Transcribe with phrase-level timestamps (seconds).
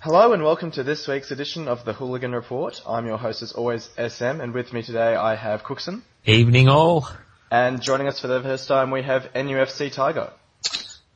[0.00, 2.80] Hello and welcome to this week's edition of the Hooligan Report.
[2.86, 6.02] I'm your host as always, SM, and with me today I have Cooksen.
[6.24, 7.08] Evening all.
[7.50, 10.30] And joining us for the first time we have NUFC Tiger.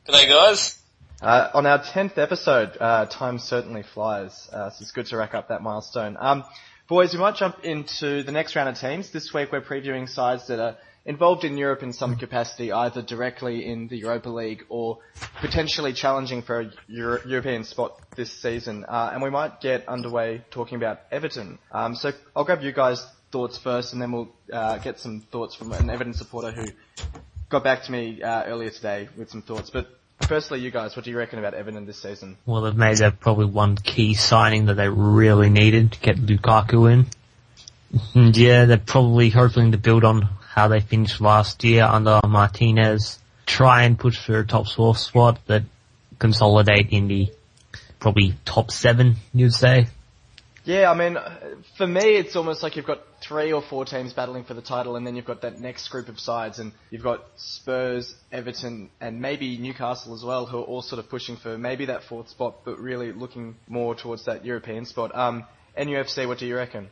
[0.05, 0.77] G'day guys.
[1.21, 5.33] Uh, on our 10th episode, uh, time certainly flies, uh, so it's good to rack
[5.33, 6.17] up that milestone.
[6.19, 6.43] Um,
[6.89, 9.11] boys, we might jump into the next round of teams.
[9.11, 10.75] This week we're previewing sides that are
[11.05, 14.99] involved in Europe in some capacity, either directly in the Europa League or
[15.41, 18.85] potentially challenging for a Euro- European spot this season.
[18.87, 21.59] Uh, and we might get underway talking about Everton.
[21.71, 25.55] Um, so I'll grab you guys' thoughts first, and then we'll uh, get some thoughts
[25.55, 26.65] from an Everton supporter who
[27.49, 29.69] got back to me uh, earlier today with some thoughts.
[29.69, 29.87] But
[30.27, 32.37] firstly, you guys, what do you reckon about Everton this season?
[32.45, 37.05] Well, they've made probably one key signing that they really needed to get Lukaku in.
[38.15, 43.19] And yeah, they're probably hoping to build on how they finished last year under Martinez.
[43.47, 45.63] Try and push for a top four spot, but
[46.19, 47.31] consolidate in the
[47.99, 49.87] probably top seven, you'd say.
[50.63, 51.35] Yeah, I mean, uh,
[51.75, 54.95] for me, it's almost like you've got three or four teams battling for the title,
[54.95, 59.19] and then you've got that next group of sides, and you've got Spurs, Everton, and
[59.19, 62.63] maybe Newcastle as well, who are all sort of pushing for maybe that fourth spot,
[62.63, 65.13] but really looking more towards that European spot.
[65.15, 65.45] Um,
[65.77, 66.89] NUFC, what do you reckon?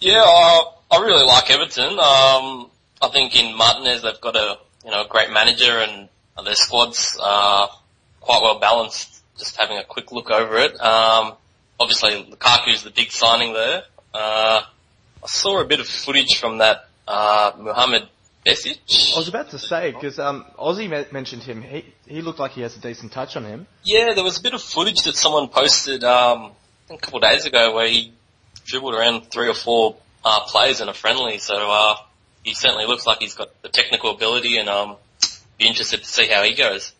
[0.00, 1.98] Yeah, I, I really like Everton.
[1.98, 2.70] Um,
[3.02, 6.08] I think in Martinez they've got a you know a great manager and
[6.44, 7.68] their squad's are
[8.20, 9.22] quite well balanced.
[9.38, 10.80] Just having a quick look over it.
[10.80, 11.34] Um,
[11.78, 13.82] obviously Lukaku's the big signing there.
[14.14, 14.62] Uh,
[15.22, 18.08] I saw a bit of footage from that uh, Muhamed
[18.46, 19.14] Besic.
[19.14, 22.52] I was about to say, because um, Ozzy me- mentioned him, he, he looked like
[22.52, 23.66] he has a decent touch on him.
[23.84, 26.52] Yeah, there was a bit of footage that someone posted um,
[26.88, 28.12] a couple of days ago where he
[28.64, 31.38] dribbled around three or four uh, players in a friendly.
[31.38, 31.96] So uh,
[32.46, 34.96] he certainly looks like he's got the technical ability, and um,
[35.58, 36.92] be interested to see how he goes.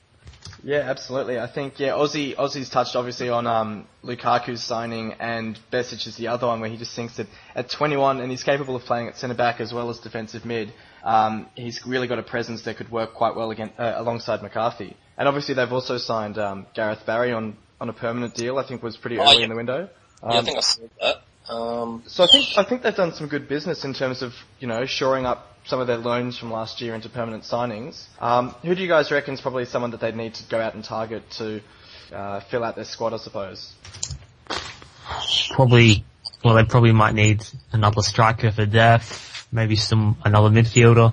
[0.64, 1.38] Yeah, absolutely.
[1.38, 6.28] I think yeah, Aussie Aussie's touched obviously on um, Lukaku's signing, and Besic is the
[6.28, 9.16] other one where he just thinks that at 21 and he's capable of playing at
[9.16, 10.72] centre back as well as defensive mid.
[11.04, 14.96] Um, he's really got a presence that could work quite well again, uh, alongside McCarthy.
[15.16, 18.58] And obviously they've also signed um, Gareth Barry on on a permanent deal.
[18.58, 19.44] I think was pretty Oh, early yeah.
[19.44, 19.88] in the window.
[20.22, 21.22] yeah, I Um, think I saw that.
[21.48, 24.66] Um, so I think I think they've done some good business in terms of you
[24.66, 28.06] know shoring up some of their loans from last year into permanent signings.
[28.20, 30.74] Um, who do you guys reckon is probably someone that they'd need to go out
[30.74, 31.60] and target to
[32.12, 33.12] uh, fill out their squad?
[33.12, 33.72] I suppose.
[35.50, 36.04] Probably,
[36.44, 41.12] well, they probably might need another striker for depth, maybe some, another midfielder.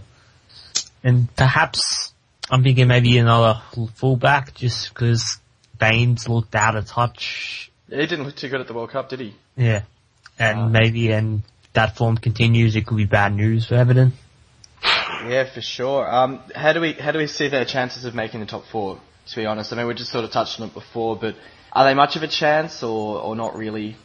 [1.03, 2.13] And perhaps,
[2.49, 3.61] I'm thinking maybe another
[3.95, 5.39] fullback just because
[5.79, 9.19] Baines looked out of touch He didn't look too good at the World Cup, did
[9.19, 9.35] he?
[9.55, 9.83] Yeah.
[10.39, 14.13] And Uh, maybe and that form continues, it could be bad news for Everton.
[15.27, 16.13] Yeah, for sure.
[16.13, 18.99] Um, how do we how do we see their chances of making the top four?
[19.27, 21.35] To be honest, I mean we just sort of touched on it before, but
[21.71, 23.95] are they much of a chance or or not really?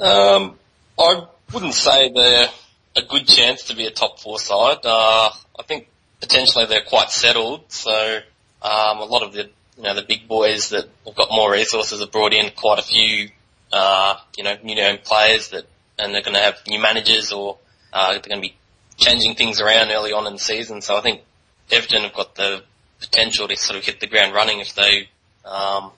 [0.00, 0.56] Um,
[0.98, 2.48] I wouldn't say they're
[2.96, 4.78] a good chance to be a top four side.
[4.84, 5.88] Uh, I think
[6.20, 7.64] potentially they're quite settled.
[7.72, 8.20] So
[8.62, 12.00] um, a lot of the you know the big boys that have got more resources
[12.00, 13.30] have brought in quite a few
[13.72, 15.66] uh, you know new known players that
[15.98, 17.58] and they're going to have new managers or
[17.92, 18.54] uh, they're going to be
[18.96, 20.80] changing things around early on in the season.
[20.80, 21.22] So I think
[21.70, 22.62] Everton have got the
[23.00, 25.08] potential to sort of hit the ground running if they
[25.44, 25.90] um,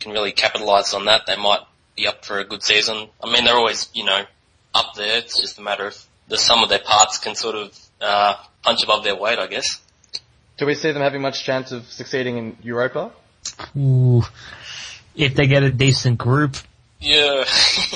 [0.00, 1.22] can really capitalise on that.
[1.26, 1.60] They might
[1.96, 3.08] be up for a good season.
[3.22, 4.24] I mean, they're always, you know,
[4.74, 5.18] up there.
[5.18, 8.82] It's just a matter of the sum of their parts can sort of uh, punch
[8.82, 9.80] above their weight, I guess.
[10.58, 13.12] Do we see them having much chance of succeeding in Europa?
[13.76, 14.22] Ooh.
[15.14, 16.56] If they get a decent group,
[17.00, 17.44] Yeah.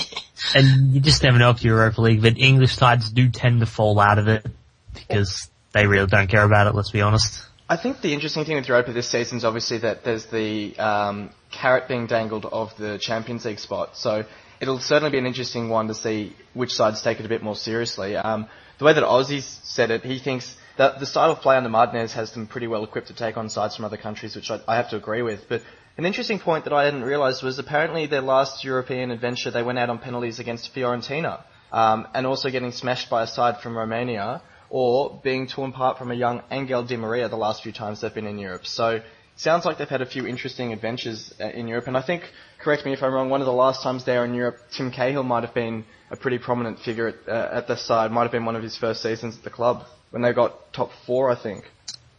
[0.54, 3.98] and you just never know with Europa League, but English sides do tend to fall
[3.98, 4.46] out of it
[4.94, 7.46] because they really don't care about it, let's be honest.
[7.68, 11.30] I think the interesting thing with Europa this season is obviously that there's the um,
[11.52, 13.96] carrot being dangled of the Champions League spot.
[13.96, 14.24] So
[14.60, 17.54] it'll certainly be an interesting one to see which sides take it a bit more
[17.54, 18.16] seriously.
[18.16, 21.68] Um, the way that Ozzy said it, he thinks that the style of play under
[21.68, 24.60] Martinez has them pretty well equipped to take on sides from other countries, which I,
[24.66, 25.40] I have to agree with.
[25.46, 25.60] But
[25.98, 29.78] an interesting point that I hadn't realised was apparently their last European adventure, they went
[29.78, 34.40] out on penalties against Fiorentina, um, and also getting smashed by a side from Romania,
[34.70, 38.14] or being torn apart from a young Angel Di Maria the last few times they've
[38.14, 38.64] been in Europe.
[38.64, 39.02] So
[39.36, 42.22] sounds like they've had a few interesting adventures uh, in Europe, and I think,
[42.58, 44.90] correct me if I'm wrong, one of the last times they were in Europe, Tim
[44.90, 48.32] Cahill might have been a pretty prominent figure at, uh, at the side, might have
[48.32, 51.34] been one of his first seasons at the club, when they got top four, I
[51.34, 51.64] think,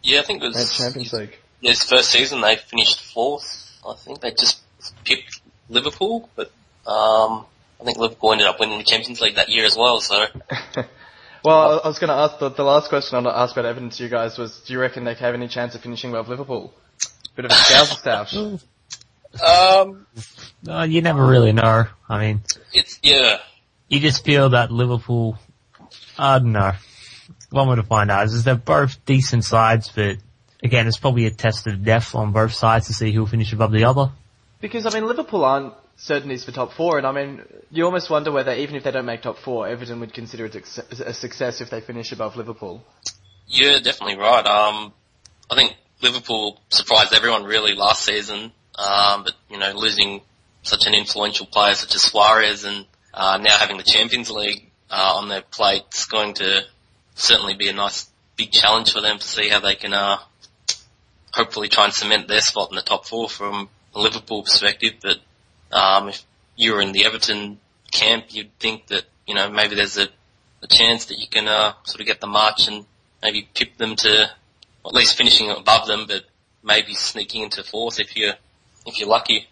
[0.04, 1.38] Yeah, I think it at was Champions League.
[1.62, 2.42] his first season.
[2.42, 3.80] They finished fourth.
[3.88, 4.60] I think they just
[5.06, 6.48] pipped Liverpool, but
[6.88, 7.46] um,
[7.80, 10.00] I think Liverpool ended up winning the Champions League that year as well.
[10.02, 10.26] So
[11.44, 14.04] well, I was going to ask, the, the last question I asked about Everton to
[14.04, 16.74] you guys was, do you reckon they have any chance of finishing above Liverpool?
[17.36, 18.64] Bit of a scouser stoush.
[19.42, 20.06] Um,
[20.68, 21.86] Uh, you never really know.
[22.10, 22.42] I mean,
[22.74, 23.38] it's yeah.
[23.88, 25.40] you just feel that Liverpool,
[26.20, 26.74] I don't know.
[27.52, 30.18] One way to find out is they're both decent sides, but
[30.64, 33.72] again, it's probably a test of depth on both sides to see who'll finish above
[33.72, 34.12] the other.
[34.60, 38.32] Because I mean, Liverpool aren't certainties for top four, and I mean, you almost wonder
[38.32, 41.62] whether even if they don't make top four, Everton would consider it a a success
[41.62, 42.84] if they finish above Liverpool.
[43.48, 44.46] You're definitely right.
[44.46, 44.94] Um,
[45.50, 48.52] I think Liverpool surprised everyone really last season.
[48.76, 50.22] Um, but you know, losing
[50.64, 55.14] such an influential player such as Suarez and uh, now having the Champions League uh,
[55.18, 56.62] on their plate is going to
[57.16, 60.18] certainly be a nice big challenge for them to see how they can uh,
[61.34, 64.94] hopefully try and cement their spot in the top four from a Liverpool perspective.
[65.02, 65.18] But
[65.72, 66.24] um, if
[66.56, 67.60] you were in the Everton
[67.92, 70.08] camp, you'd think that you know maybe there's a,
[70.62, 72.86] a chance that you can uh, sort of get the march and
[73.22, 74.32] maybe pip them to
[74.86, 76.24] at least finishing above them, but
[76.64, 78.34] maybe sneaking into fourth if you're
[78.86, 79.48] if you're lucky.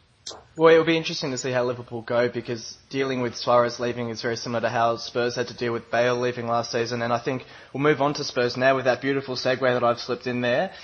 [0.58, 4.22] Well, it'll be interesting to see how Liverpool go because dealing with Suarez leaving is
[4.22, 7.02] very similar to how Spurs had to deal with Bale leaving last season.
[7.02, 10.00] And I think we'll move on to Spurs now with that beautiful segue that I've
[10.00, 10.72] slipped in there.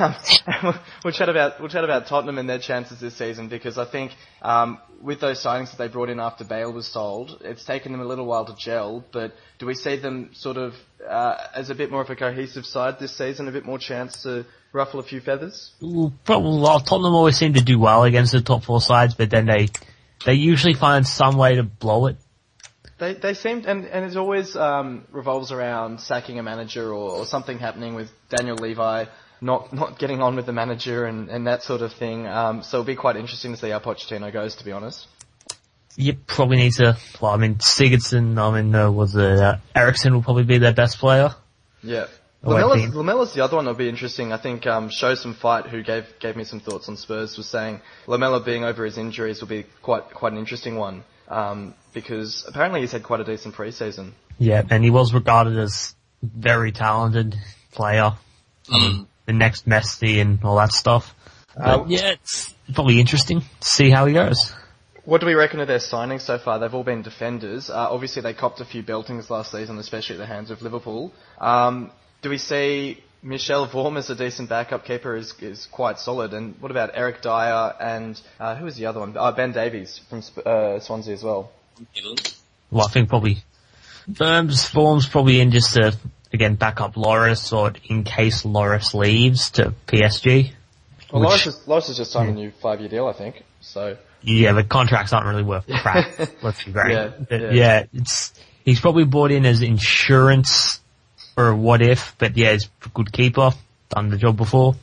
[0.00, 0.14] Um,
[1.04, 4.12] we'll, chat about we'll chat about Tottenham and their chances this season because I think
[4.42, 8.00] um, with those signings that they brought in after Bale was sold, it's taken them
[8.00, 9.04] a little while to gel.
[9.12, 10.74] But do we see them sort of
[11.06, 14.22] uh, as a bit more of a cohesive side this season, a bit more chance
[14.22, 15.72] to ruffle a few feathers?
[15.80, 19.68] Well, Tottenham always seem to do well against the top four sides, but then they
[20.24, 22.16] they usually find some way to blow it.
[22.98, 27.26] They they seem and and it always um, revolves around sacking a manager or, or
[27.26, 29.08] something happening with Daniel Levy
[29.40, 32.26] not not getting on with the manager and, and that sort of thing.
[32.26, 35.06] Um, so it'll be quite interesting to see how Pochettino goes, to be honest.
[36.00, 36.96] You probably need to.
[37.20, 38.38] Well, I mean, Sigurdsson.
[38.38, 41.34] I mean, uh, was it uh, Eriksen will probably be their best player.
[41.82, 42.06] Yeah.
[42.44, 42.94] Away Lamela's.
[42.94, 44.32] Lamela's the other one that'll be interesting.
[44.32, 47.48] I think um, Show Some Fight, who gave gave me some thoughts on Spurs, was
[47.48, 52.44] saying Lamela being over his injuries will be quite quite an interesting one um, because
[52.46, 54.12] apparently he's had quite a decent preseason.
[54.38, 57.34] Yeah, and he was regarded as very talented
[57.72, 58.12] player.
[58.68, 59.08] Mm.
[59.26, 61.12] The next Messi and all that stuff.
[61.56, 64.52] Uh, yeah, it's probably interesting to see how he goes.
[65.08, 66.58] What do we reckon of their signings so far?
[66.58, 67.70] They've all been defenders.
[67.70, 71.14] Uh, obviously, they copped a few beltings last season, especially at the hands of Liverpool.
[71.38, 71.90] Um,
[72.20, 76.34] do we see Michel Vorm as a decent backup keeper is, is quite solid?
[76.34, 79.16] And what about Eric Dier and uh, who was the other one?
[79.16, 81.52] Uh, ben Davies from uh, Swansea as well.
[82.70, 83.38] Well, I think probably
[84.10, 85.96] Vorm's form's probably in just to
[86.34, 90.52] again back up Lloris or in case Lloris leaves to PSG.
[91.10, 93.42] Well, Which- Lloris, is, Lloris has just signed a new five-year deal, I think.
[93.62, 96.06] So Yeah, the contracts aren't really worth crap.
[96.42, 96.92] let's be great.
[96.92, 97.50] Yeah, yeah.
[97.52, 98.32] yeah, it's
[98.64, 100.80] he's probably bought in as insurance
[101.34, 103.52] for what if, but yeah, he's a good keeper,
[103.90, 104.74] done the job before.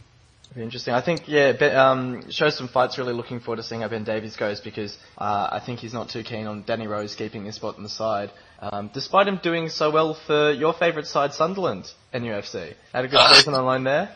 [0.55, 0.93] Interesting.
[0.93, 2.97] I think, yeah, ben, um, show some fights.
[2.97, 6.07] Really looking forward to seeing how Ben Davies goes because uh, I think he's not
[6.07, 9.67] too keen on Danny Rose keeping his spot on the side, um, despite him doing
[9.67, 12.73] so well for your favourite side, Sunderland, NUFC.
[12.93, 13.33] Had a good Ah.
[13.33, 14.15] season online there.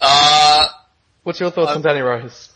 [0.00, 0.66] Uh,
[1.22, 2.48] What's your thoughts Uh, on Danny Rose?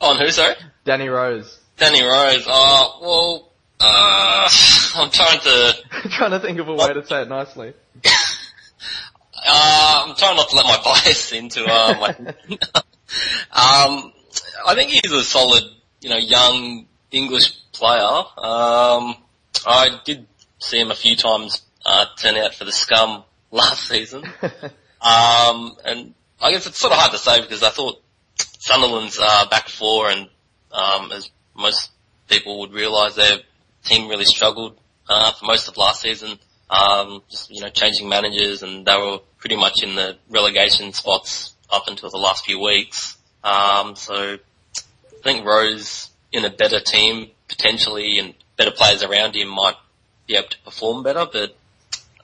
[0.00, 0.54] On who, sorry?
[0.84, 1.58] Danny Rose.
[1.76, 2.44] Danny Rose.
[2.46, 4.48] Uh, well, uh,
[4.96, 5.74] I'm trying to,
[6.10, 7.74] trying to think of a way to say it nicely.
[8.04, 12.08] uh, I'm trying not to let my bias into, uh, my,
[13.52, 14.12] um,
[14.66, 15.62] I think he's a solid,
[16.00, 18.02] you know, young English player.
[18.02, 19.16] Um,
[19.66, 20.26] I did
[20.58, 24.24] see him a few times, uh, turn out for the scum last season.
[25.00, 28.02] Um, and I guess it's sort of hard to say because I thought
[28.68, 30.28] Sunderland's uh, back four, and
[30.72, 31.90] um, as most
[32.28, 33.38] people would realise, their
[33.82, 36.38] team really struggled uh, for most of last season.
[36.68, 41.54] Um, just you know, changing managers, and they were pretty much in the relegation spots
[41.72, 43.16] up until the last few weeks.
[43.42, 49.48] Um, so I think Rose in a better team potentially, and better players around him
[49.48, 49.76] might
[50.26, 51.56] be able to perform better, but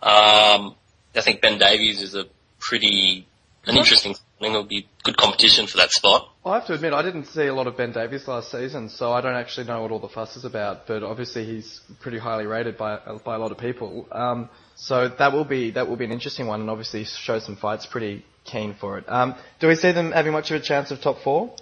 [0.02, 0.74] um,
[1.16, 2.26] I think Ben Davies is a
[2.58, 3.26] pretty
[3.66, 4.14] an interesting.
[4.44, 6.28] I think it'll be good competition for that spot.
[6.44, 9.10] I have to admit, I didn't see a lot of Ben Davies last season, so
[9.10, 10.86] I don't actually know what all the fuss is about.
[10.86, 14.06] But obviously, he's pretty highly rated by by a lot of people.
[14.12, 17.56] Um, so that will be that will be an interesting one, and obviously show some
[17.56, 17.86] fights.
[17.86, 19.06] Pretty keen for it.
[19.08, 21.56] Um, do we see them having much of a chance of top four?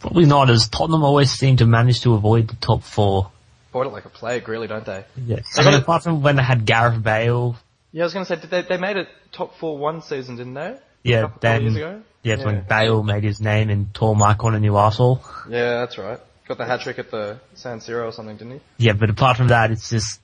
[0.00, 3.30] Probably not, as Tottenham always seem to manage to avoid the top four.
[3.70, 5.04] Avoid it like a plague, really, don't they?
[5.16, 5.40] Yeah.
[5.56, 7.56] I mean, apart from when they had Gareth Bale,
[7.92, 10.36] Yeah, I was going to say, did they, they made it top four one season,
[10.36, 10.76] didn't they?
[11.04, 12.02] A yeah, couple, couple years then, ago.
[12.22, 15.20] yeah, it's when Bale made his name and tore Maicon a new arsehole.
[15.48, 16.18] Yeah, that's right.
[16.48, 18.86] Got the hat trick at the San Siro or something, didn't he?
[18.86, 20.20] Yeah, but apart from that, it's just,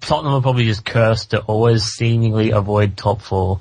[0.00, 3.60] Tottenham are probably just cursed to always seemingly avoid top four.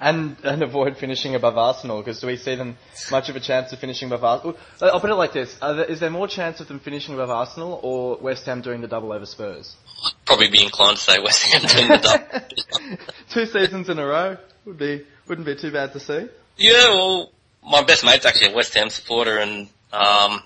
[0.00, 1.98] and and avoid finishing above Arsenal?
[2.00, 2.76] Because do we see them
[3.10, 4.56] much of a chance of finishing above Arsenal?
[4.80, 7.78] I'll put it like this: there, is there more chance of them finishing above Arsenal
[7.82, 9.76] or West Ham doing the double over Spurs?
[10.04, 12.96] I'd probably be inclined to say West Ham doing the double.
[13.30, 16.28] Two seasons in a row would be wouldn't be too bad to see.
[16.56, 20.42] Yeah, well, my best mate's actually a West Ham supporter, and um,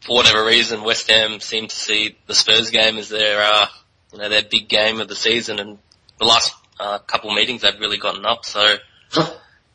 [0.00, 3.66] for whatever reason, West Ham seem to see the Spurs game as their, uh,
[4.12, 5.58] you know, their big game of the season.
[5.58, 5.78] And
[6.18, 8.44] the last uh, couple meetings, they've really gotten up.
[8.44, 8.60] So,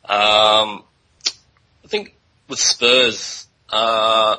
[0.04, 0.84] um,
[1.84, 2.14] I think
[2.48, 4.36] with Spurs, uh,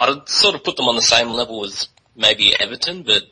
[0.00, 3.22] I'd sort of put them on the same level as maybe Everton, but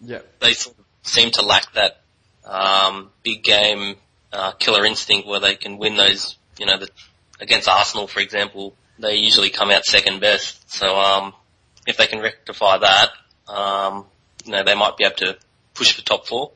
[0.00, 0.20] yeah.
[0.40, 2.00] they sort of seem to lack that
[2.44, 3.96] um, big game
[4.32, 6.88] uh, killer instinct where they can win those, you know, the,
[7.40, 10.70] against Arsenal, for example, they usually come out second best.
[10.70, 11.34] So um,
[11.86, 13.10] if they can rectify that,
[13.48, 14.06] um,
[14.44, 15.38] you know, they might be able to
[15.74, 16.52] push for top four.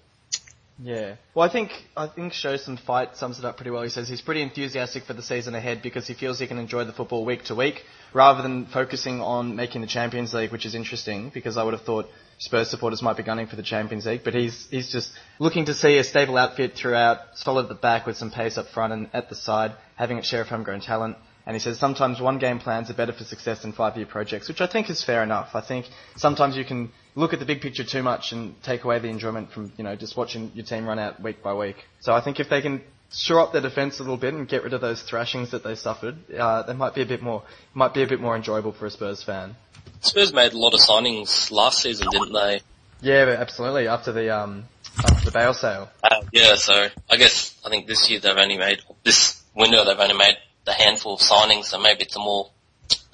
[0.79, 1.17] Yeah.
[1.35, 3.83] Well, I think I think show some fight sums it up pretty well.
[3.83, 6.85] He says he's pretty enthusiastic for the season ahead because he feels he can enjoy
[6.85, 10.75] the football week to week rather than focusing on making the Champions League, which is
[10.75, 14.23] interesting because I would have thought Spurs supporters might be gunning for the Champions League,
[14.23, 18.07] but he's he's just looking to see a stable outfit throughout, solid at the back
[18.07, 21.17] with some pace up front and at the side, having its share of homegrown talent.
[21.47, 24.49] And he says sometimes one game plans are better for success than five year projects,
[24.49, 25.51] which I think is fair enough.
[25.55, 28.99] I think sometimes you can look at the big picture too much and take away
[28.99, 31.77] the enjoyment from, you know, just watching your team run out week by week.
[32.01, 34.65] So I think if they can shore up their defence a little bit and get
[34.65, 37.95] rid of those thrashings that they suffered, uh, they might be a bit more, might
[37.95, 39.55] be a bit more enjoyable for a Spurs fan.
[40.01, 42.61] Spurs made a lot of signings last season, didn't they?
[43.01, 43.89] Yeah, absolutely.
[43.89, 44.65] After the um,
[44.99, 45.91] after the Bale sale.
[46.03, 49.99] Uh, yeah, so I guess I think this year they've only made this window they've
[49.99, 52.51] only made the handful of signings, so maybe it's a more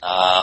[0.03, 0.43] uh,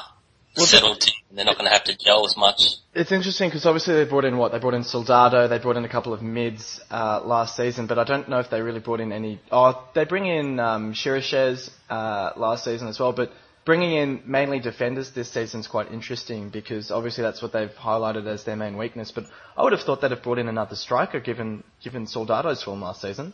[0.55, 1.15] well, settled team.
[1.31, 2.61] They're not going to have to gel as much.
[2.93, 5.85] It's interesting because obviously they brought in what they brought in Soldado, they brought in
[5.85, 8.99] a couple of mids uh, last season, but I don't know if they really brought
[8.99, 9.39] in any.
[9.51, 13.31] Oh, they bring in um, Chiriches uh, last season as well, but
[13.69, 18.25] bringing in mainly defenders this season is quite interesting because obviously that's what they've highlighted
[18.25, 19.11] as their main weakness.
[19.11, 22.81] But I would have thought they'd have brought in another striker given given Soldado's form
[22.81, 23.31] last season.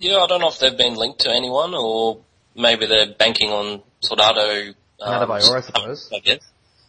[0.00, 2.18] Yeah, I don't know if they've been linked to anyone or
[2.56, 4.74] maybe they're banking on Soldado.
[5.00, 6.10] Um, Adebayor, I suppose.
[6.12, 6.40] I guess.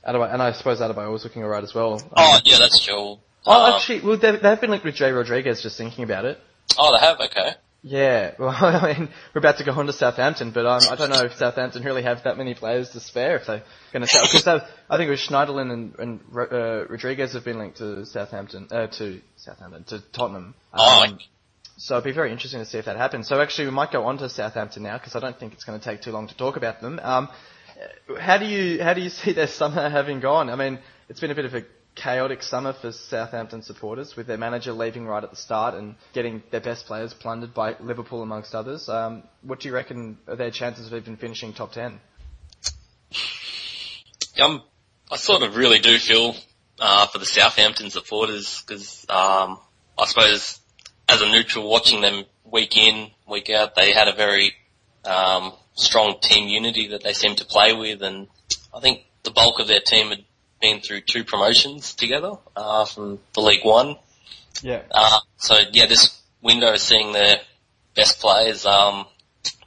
[0.04, 2.02] Adebayor, and I suppose Adebayor was looking alright as well.
[2.18, 2.96] Oh, um, yeah, that's true.
[2.96, 6.40] Oh, um, actually, well, they've, they've been linked with Jay Rodriguez, just thinking about it.
[6.80, 7.20] Oh, they have?
[7.20, 7.52] Okay.
[7.84, 11.10] Yeah, well, I mean, we're about to go on to Southampton, but um, I don't
[11.10, 14.24] know if Southampton really have that many players to spare if they're going to sell.
[14.24, 18.68] Because I think it was Schneiderlin and, and uh, Rodriguez have been linked to Southampton,
[18.72, 20.54] uh, to Southampton, to Tottenham.
[20.74, 21.24] Oh, um, oh,
[21.78, 23.28] so it'd be very interesting to see if that happens.
[23.28, 25.80] So actually, we might go on to Southampton now because I don't think it's going
[25.80, 27.00] to take too long to talk about them.
[27.02, 27.30] Um,
[28.20, 30.52] how do you how do you see their summer having gone?
[30.52, 30.78] I mean,
[31.10, 31.64] it's been a bit of a
[31.96, 36.42] chaotic summer for Southampton supporters with their manager leaving right at the start and getting
[36.52, 38.88] their best players plundered by Liverpool amongst others.
[38.88, 42.00] Um, what do you reckon are their chances of even finishing top 10?
[44.42, 44.64] Um,
[45.12, 46.36] I sort of really do feel
[46.80, 49.60] uh, for the Southampton supporters because um,
[49.98, 50.60] I suppose
[51.10, 54.54] as a neutral watching them week in, week out, they had a very
[55.06, 58.28] um, strong team unity that they seemed to play with, and
[58.74, 60.24] I think the bulk of their team had
[60.62, 63.98] been through two promotions together uh, from the League One.
[64.62, 64.84] Yeah.
[64.92, 67.38] Uh, so yeah, this window is seeing their
[67.96, 69.06] best players um,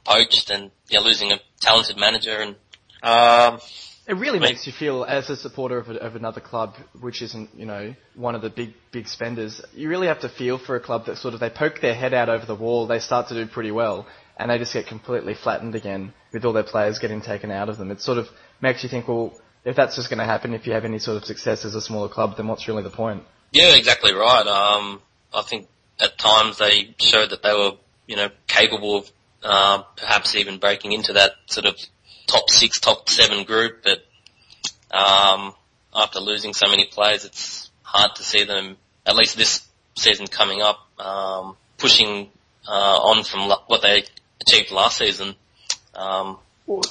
[0.05, 2.55] poached and yeah, losing a talented manager and.
[3.03, 3.59] Um,
[4.07, 7.49] it really makes you feel, as a supporter of, a, of, another club, which isn't,
[7.55, 10.79] you know, one of the big, big spenders, you really have to feel for a
[10.79, 13.33] club that sort of, they poke their head out over the wall, they start to
[13.33, 14.05] do pretty well,
[14.37, 17.77] and they just get completely flattened again with all their players getting taken out of
[17.77, 17.89] them.
[17.89, 18.27] It sort of
[18.61, 19.33] makes you think, well,
[19.65, 21.81] if that's just going to happen, if you have any sort of success as a
[21.81, 23.23] smaller club, then what's really the point?
[23.51, 24.45] Yeah, exactly right.
[24.45, 25.01] Um,
[25.33, 25.67] I think
[25.99, 27.71] at times they showed that they were,
[28.05, 29.11] you know, capable of
[29.43, 31.75] uh, perhaps even breaking into that sort of
[32.27, 34.05] top six, top seven group, but
[34.95, 35.53] um,
[35.93, 40.61] after losing so many players, it's hard to see them, at least this season coming
[40.61, 42.29] up, um, pushing
[42.67, 44.03] uh, on from what they
[44.41, 45.35] achieved last season.
[45.95, 46.81] Um, well,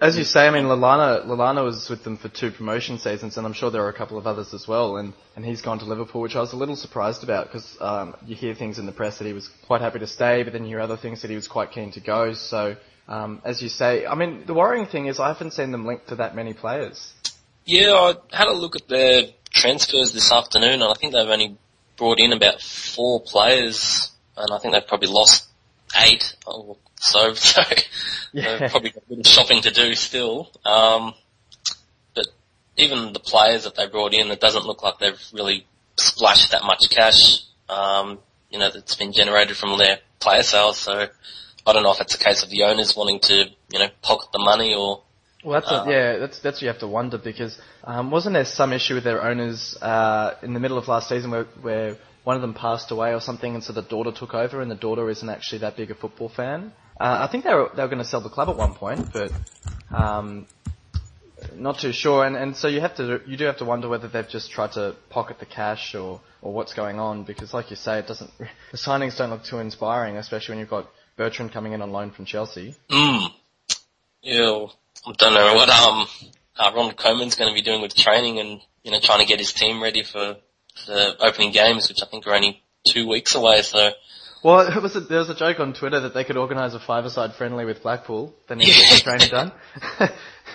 [0.00, 3.46] as, you, say, I mean, Lallana, Lallana was with them for two promotion seasons, and
[3.46, 5.84] I'm sure there are a couple of others as well, and, and he's gone to
[5.84, 8.92] Liverpool, which I was a little surprised about, because um, you hear things in the
[8.92, 11.30] press that he was quite happy to stay, but then you hear other things that
[11.30, 12.76] he was quite keen to go, so
[13.08, 16.08] um, as you say, I mean, the worrying thing is I haven't seen them linked
[16.08, 17.14] to that many players.
[17.64, 21.56] Yeah, I had a look at their transfers this afternoon, and I think they've only
[21.96, 25.48] brought in about four players, and I think they've probably lost
[25.96, 27.34] eight or so.
[28.30, 28.58] So yeah.
[28.58, 30.50] they've probably got a bit of shopping to do still.
[30.64, 31.14] Um,
[32.14, 32.26] but
[32.76, 36.62] even the players that they brought in, it doesn't look like they've really splashed that
[36.64, 37.44] much cash.
[37.68, 38.18] Um,
[38.50, 40.78] you know, that's been generated from their player sales.
[40.78, 41.08] So
[41.66, 44.28] I don't know if it's a case of the owners wanting to, you know, pocket
[44.32, 45.02] the money or.
[45.44, 48.44] Well, that's a, yeah, that's that's what you have to wonder because um, wasn't there
[48.44, 52.34] some issue with their owners uh, in the middle of last season where where one
[52.34, 55.08] of them passed away or something, and so the daughter took over, and the daughter
[55.08, 56.72] isn't actually that big a football fan.
[57.00, 59.12] Uh, I think they were they were going to sell the club at one point,
[59.12, 59.30] but
[59.90, 60.46] um,
[61.54, 62.24] not too sure.
[62.24, 64.72] And and so you have to you do have to wonder whether they've just tried
[64.72, 68.30] to pocket the cash or or what's going on because, like you say, it doesn't
[68.38, 72.10] the signings don't look too inspiring, especially when you've got Bertrand coming in on loan
[72.10, 72.74] from Chelsea.
[72.90, 73.28] Mm.
[74.22, 74.66] Yeah,
[75.06, 76.06] I don't know what um
[76.58, 79.38] uh, Ron Koeman's going to be doing with training and you know trying to get
[79.38, 80.36] his team ready for
[80.86, 83.62] the opening games, which I think are only two weeks away.
[83.62, 83.90] So
[84.44, 86.80] Well, it was a, there was a joke on Twitter that they could organise a
[86.80, 88.34] five-a-side friendly with Blackpool.
[88.48, 89.52] Then they get the training done.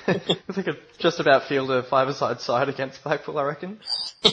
[0.55, 3.79] they could just about field a five-a-side side against Blackpool, I reckon.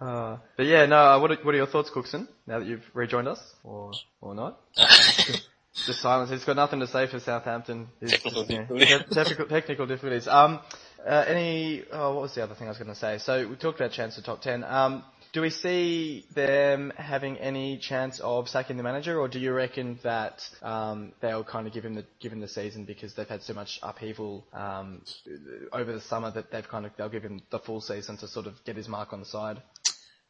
[0.00, 0.96] Uh, but yeah, no.
[0.96, 2.26] Uh, what are, what are your thoughts, Cooksen?
[2.46, 4.58] Now that you've rejoined us, or or not?
[5.74, 6.30] Just silence.
[6.30, 7.88] He's got nothing to say for Southampton.
[8.00, 9.14] He's Technical just, you know, difficulty.
[9.14, 10.26] technical, technical difficulties.
[10.26, 10.60] Um,
[11.06, 11.84] uh, any?
[11.92, 13.18] Oh, what was the other thing I was going to say?
[13.18, 14.64] So we talked about chance to top ten.
[14.64, 19.52] Um, do we see them having any chance of sacking the manager, or do you
[19.52, 23.28] reckon that um, they'll kind of give him the give him the season because they've
[23.28, 25.02] had so much upheaval um,
[25.72, 28.46] over the summer that they've kind of they'll give him the full season to sort
[28.46, 29.62] of get his mark on the side?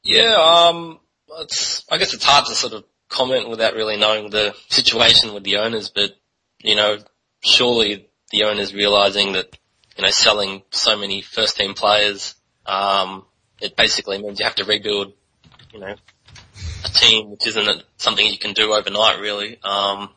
[0.03, 1.01] yeah, um,
[1.39, 5.45] it's I guess it's hard to sort of comment without really knowing the situation with
[5.45, 6.11] the owners, but
[6.63, 6.99] you know,
[7.41, 9.57] surely the owners realizing that
[9.97, 12.35] you know selling so many first team players,
[12.67, 13.25] um,
[13.61, 15.13] it basically means you have to rebuild,
[15.73, 15.95] you know,
[16.85, 19.59] a team, which isn't a, something you can do overnight, really.
[19.63, 20.11] Um,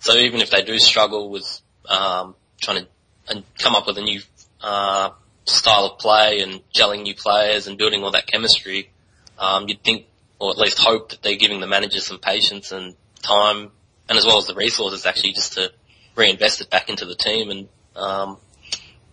[0.00, 2.88] so even if they do struggle with um, trying to
[3.28, 4.20] and come up with a new
[4.60, 5.10] uh,
[5.44, 8.90] style of play and gelling new players and building all that chemistry,
[9.38, 10.06] um, you'd think,
[10.38, 13.70] or at least hope, that they're giving the managers some patience and time,
[14.08, 15.72] and as well as the resources actually just to
[16.16, 18.38] reinvest it back into the team and um,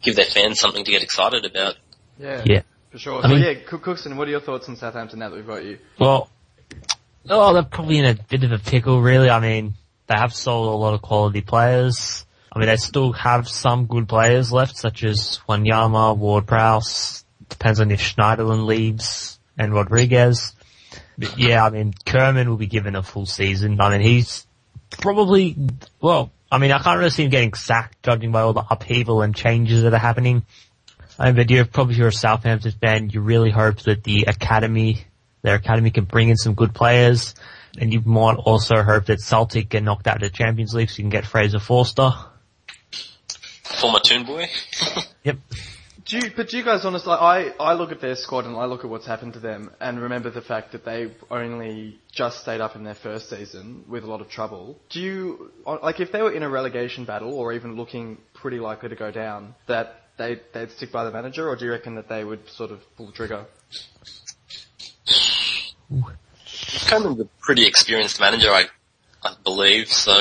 [0.01, 1.75] give their fans something to get excited about.
[2.17, 2.62] Yeah, Yeah.
[2.91, 3.19] For sure.
[3.19, 5.47] I so mean- yeah, Cook- Cooksen, what are your thoughts on Southampton now that we've
[5.47, 5.78] got you?
[5.99, 6.30] Well,
[7.30, 9.30] oh, they're probably in a bit of a pickle, really.
[9.30, 9.75] I mean,
[10.08, 12.25] they have sold a lot of quality players.
[12.52, 17.23] I mean, they still have some good players left, such as Wanyama, Ward-Prowse.
[17.47, 20.54] Depends on if Schneiderlin leaves and Rodriguez.
[21.17, 23.80] But yeah, I mean, Koeman will be given a full season.
[23.80, 24.47] I mean, he's
[24.89, 25.56] probably,
[26.02, 29.21] well, I mean, I can't really see him getting sacked, judging by all the upheaval
[29.21, 30.43] and changes that are happening.
[31.19, 34.23] I mean, but you're probably if you're a Southampton fan, you really hope that the
[34.27, 35.03] academy,
[35.41, 37.36] their academy can bring in some good players,
[37.77, 40.99] and you might also hope that Celtic get knocked out of the Champions League so
[40.99, 42.13] you can get Fraser Forster.
[43.63, 44.47] Former Toon Boy.
[45.25, 45.38] Yep.
[46.05, 48.65] Do you, but do you guys honestly, I, I look at their squad and I
[48.65, 52.62] look at what's happened to them and remember the fact that they only just stayed
[52.62, 54.79] up in their first season with a lot of trouble.
[54.89, 58.89] Do you, like if they were in a relegation battle or even looking pretty likely
[58.89, 62.08] to go down, that they, they'd stick by the manager or do you reckon that
[62.08, 63.45] they would sort of pull the trigger?
[65.89, 68.65] Koeman's a pretty experienced manager, I,
[69.23, 69.88] I believe.
[69.88, 70.13] So,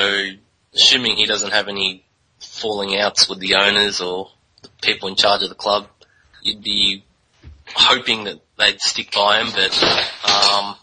[0.75, 2.05] assuming he doesn't have any
[2.39, 4.31] falling outs with the owners or
[4.63, 5.89] the people in charge of the club,
[6.43, 7.05] you'd be
[7.75, 9.49] hoping that they'd stick by him.
[9.55, 9.83] But
[10.25, 10.77] um,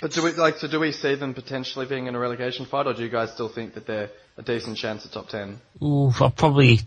[0.00, 2.86] But do we, like, so do we see them potentially being in a relegation fight
[2.86, 5.60] or do you guys still think that they're a decent chance at top 10?
[5.82, 6.80] Ooh, I'll probably,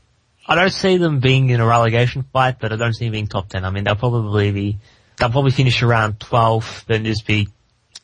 [0.48, 3.28] I don't see them being in a relegation fight, but I don't see them being
[3.28, 3.64] top 10.
[3.64, 4.78] I mean, they'll probably be,
[5.18, 7.48] they'll probably finish around 12, then just be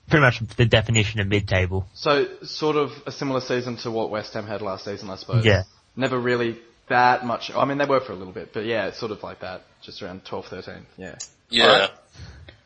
[0.09, 1.85] pretty much the definition of mid-table.
[1.93, 5.45] So, sort of a similar season to what West Ham had last season, I suppose.
[5.45, 5.63] Yeah.
[5.95, 7.51] Never really that much.
[7.53, 9.63] I mean, they were for a little bit, but yeah, it's sort of like that.
[9.81, 10.85] Just around 12, 13.
[10.97, 11.15] Yeah.
[11.49, 11.91] yeah, Alright.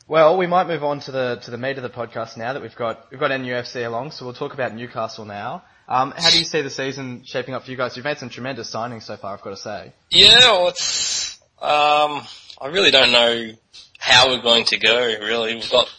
[0.08, 2.62] Well, we might move on to the to the meat of the podcast now that
[2.62, 4.12] we've got we've got NUFC along.
[4.12, 5.64] So we'll talk about Newcastle now.
[5.92, 7.98] Um, how do you see the season shaping up for you guys?
[7.98, 9.92] You've made some tremendous signings so far, I've got to say.
[10.10, 10.40] yeah.
[10.52, 12.22] Well, it's um,
[12.62, 13.52] I really don't know
[14.00, 14.96] how we're going to go.
[14.96, 15.94] Really, we've got,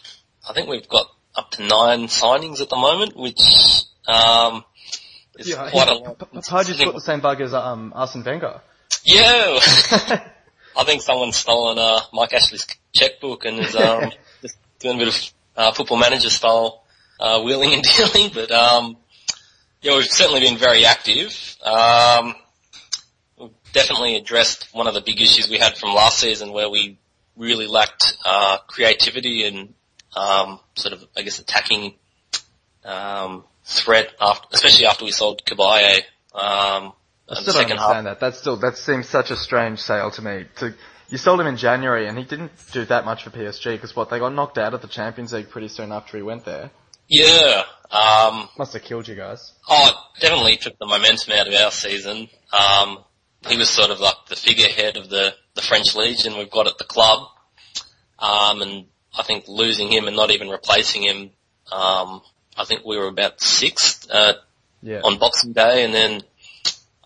[0.49, 3.39] I think we've got up to nine signings at the moment, which
[4.07, 4.65] um,
[5.37, 6.19] is quite a lot.
[6.19, 8.61] Pardews got the same bug as um, Arsene Wenger.
[9.05, 9.21] Yeah.
[10.75, 15.07] I think someone's stolen uh, Mike Ashley's checkbook and is um, just doing a bit
[15.09, 16.83] of uh, football manager style
[17.19, 18.31] uh, wheeling and dealing.
[18.33, 18.97] But um,
[19.83, 21.57] yeah, we've certainly been very active.
[21.63, 22.35] Um,
[23.37, 26.97] we've definitely addressed one of the big issues we had from last season, where we
[27.35, 29.73] really lacked uh, creativity and
[30.15, 31.95] um, sort of, I guess, attacking
[32.85, 35.97] um, threat, after, especially after we sold Cabaye.
[36.33, 36.93] Um,
[37.29, 38.03] I still don't understand half.
[38.03, 38.19] that.
[38.19, 40.45] That still that seems such a strange sale to me.
[40.57, 40.73] To
[41.09, 44.09] you sold him in January and he didn't do that much for PSG because what
[44.09, 46.71] they got knocked out of the Champions League pretty soon after he went there.
[47.07, 47.63] Yeah.
[47.91, 49.51] Um, Must have killed you guys.
[49.69, 52.27] oh, it definitely took the momentum out of our season.
[52.51, 52.99] Um,
[53.47, 56.77] he was sort of like the figurehead of the, the French Legion we've got at
[56.77, 57.27] the club.
[58.17, 58.85] Um, and
[59.17, 61.29] I think losing him and not even replacing him,
[61.71, 62.21] um,
[62.57, 64.33] I think we were about sixth, uh,
[64.81, 65.01] Yeah.
[65.03, 66.21] on Boxing Day, and then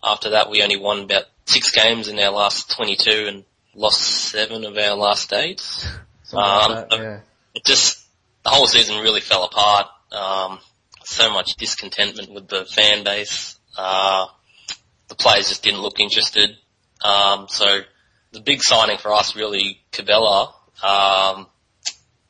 [0.02, 4.64] after that we only won about six games in our last 22 and lost seven
[4.64, 5.60] of our last eight.
[6.30, 7.20] Like um, that, yeah.
[7.54, 7.97] It just
[8.48, 9.86] the whole season really fell apart.
[10.10, 10.58] Um,
[11.04, 13.58] so much discontentment with the fan base.
[13.76, 14.26] Uh,
[15.08, 16.50] the players just didn't look interested.
[17.04, 17.80] Um, so
[18.32, 20.54] the big signing for us really, Cabella.
[20.82, 21.46] Um,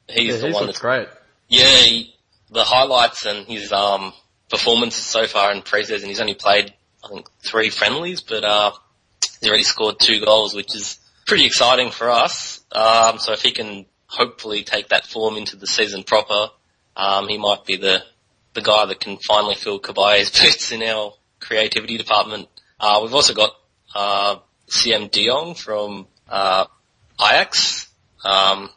[0.08, 1.08] he's Yeah, the he's one that's great.
[1.48, 2.14] yeah, he,
[2.50, 4.12] the highlights and his um,
[4.50, 6.72] performances so far in preseason, he's only played
[7.04, 8.72] I think three friendlies, but uh,
[9.40, 12.60] he's already scored two goals, which is pretty exciting for us.
[12.72, 16.48] Um, so if he can hopefully take that form into the season proper,
[16.96, 18.02] um, he might be the
[18.54, 22.48] the guy that can finally fill Cabaye's boots in our creativity department.
[22.80, 23.52] Uh, we've also got
[23.94, 26.64] uh, Siem de Jong from uh,
[27.20, 27.88] Ajax.
[28.24, 28.70] Um,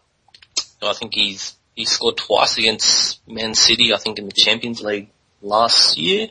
[0.82, 3.94] I think he's he scored twice against Man City.
[3.94, 5.10] I think in the Champions League
[5.41, 6.28] last year.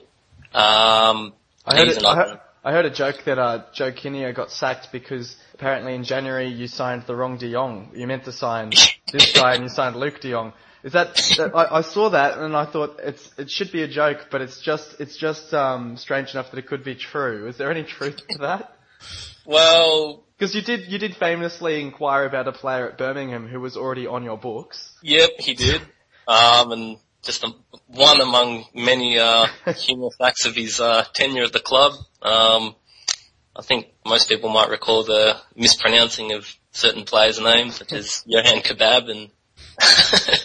[0.53, 1.33] Um,
[1.65, 4.51] I heard, he's it, I, heard, I heard a joke that uh, Joe Kinnear got
[4.51, 7.90] sacked because apparently in January you signed the wrong De Jong.
[7.94, 8.70] You meant to sign
[9.12, 10.53] this guy and you signed Luuk De Jong.
[10.83, 13.88] Is that, that I, I saw that and I thought it's it should be a
[13.88, 17.49] joke, but it's just it's just um, strange enough that it could be true.
[17.49, 18.77] Is there any truth to that?
[19.46, 23.77] well, Because you did you did famously inquire about a player at Birmingham who was
[23.77, 24.90] already on your books.
[25.03, 25.83] yep, he did.
[26.29, 27.53] Um, and just a,
[27.87, 31.93] one among many uh, humorous acts of his uh, tenure at the club.
[32.23, 32.75] Um,
[33.55, 38.63] I think most people might recall the mispronouncing of certain players' names, such as Johan
[38.63, 39.31] Kebab and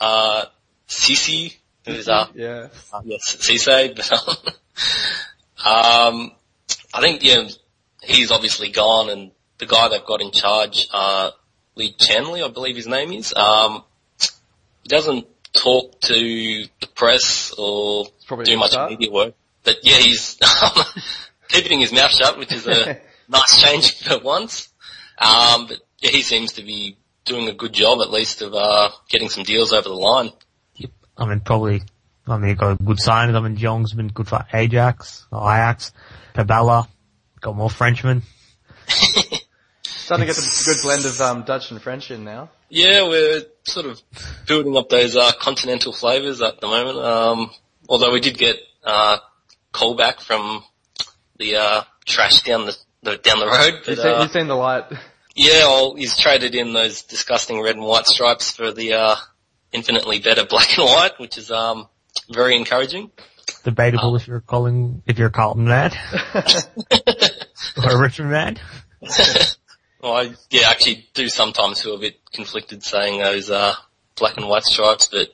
[0.00, 0.44] uh,
[0.88, 2.68] Sisi, who's uh, Yeah.
[2.92, 4.36] uh, yes, Cisse, but um,
[5.66, 6.32] um,
[6.92, 7.48] I think yeah,
[8.02, 11.30] he's obviously gone, and the guy they've got in charge, uh,
[11.74, 13.82] Lee Charnley, I believe his name is, um,
[14.82, 18.90] he doesn't talk to the press or probably do much start.
[18.90, 20.38] media work, but yeah, he's
[21.48, 24.68] keeping his mouth shut, which is a nice change for once.
[25.18, 28.90] Um, but yeah, he seems to be doing a good job at least of uh,
[29.08, 30.30] getting some deals over the line.
[30.76, 30.90] Yep.
[31.16, 31.82] I mean, probably,
[32.26, 33.36] I mean, got a good signing.
[33.36, 35.92] I mean, Jong's been good for Ajax, Ajax,
[36.34, 36.88] Cabella,
[37.40, 38.22] got more Frenchmen.
[40.04, 42.50] Starting to get a good blend of um, Dutch and French in now.
[42.68, 44.02] Yeah, we're sort of
[44.46, 46.98] building up those uh, continental flavours at the moment.
[46.98, 47.50] Um,
[47.88, 49.16] although we did get uh,
[49.72, 50.62] Colback from
[51.38, 53.80] the uh, trash down the, the down the road.
[53.86, 54.84] He's But, seen, uh, he's seen the light.
[55.34, 59.16] yeah, well, he's traded in those disgusting red and white stripes for the uh,
[59.72, 61.88] infinitely better black and white, which is um,
[62.30, 63.10] very encouraging.
[63.62, 65.92] Debatable if you're calling, if you're Carlton man.
[67.82, 68.60] or a Richmond man.
[70.04, 73.72] Well, I yeah, actually do sometimes feel a bit conflicted saying those uh,
[74.16, 75.28] black and white stripes, but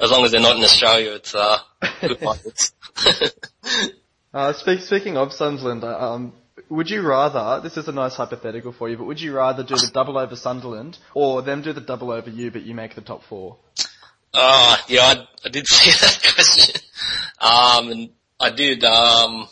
[0.00, 1.58] as long as they're not in Australia, it's uh,
[2.00, 2.18] good.
[4.34, 6.32] Uh, speak, speaking of Sunderland, uh, um,
[6.68, 9.76] would you rather, this is a nice hypothetical for you, but would you rather do
[9.76, 13.00] the double over Sunderland or them do the double over you but you make the
[13.00, 13.58] top four?
[14.32, 16.80] Uh, yeah, I, I did see that question.
[17.40, 18.10] Um, and
[18.40, 19.46] I did, um,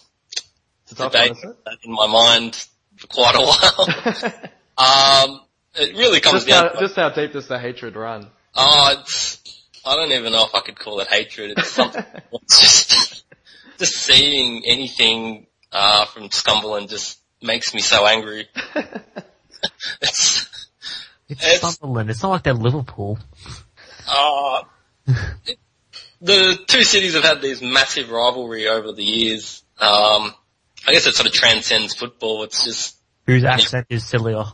[0.89, 4.51] debate one, that in my mind for quite a while.
[4.79, 5.29] It?
[5.29, 5.41] um,
[5.75, 8.29] it really comes just, down how, to, just how deep does the hatred run?
[8.55, 9.39] oh, it's,
[9.85, 11.55] I don't even know if I could call it hatred.
[11.57, 13.25] It's something, it's just,
[13.79, 18.49] just seeing anything, uh, from Scumberland just makes me so angry.
[20.01, 20.49] It's,
[21.29, 22.11] It's, It's- Sunderland.
[22.11, 23.19] It's not like they're Liverpool.
[24.09, 24.63] Uh,
[26.21, 29.63] the two cities have had this massive rivalry over the years.
[29.79, 30.35] Um,
[30.87, 32.43] I guess it sort of transcends football.
[32.43, 34.45] It's just Whose accent is sillier?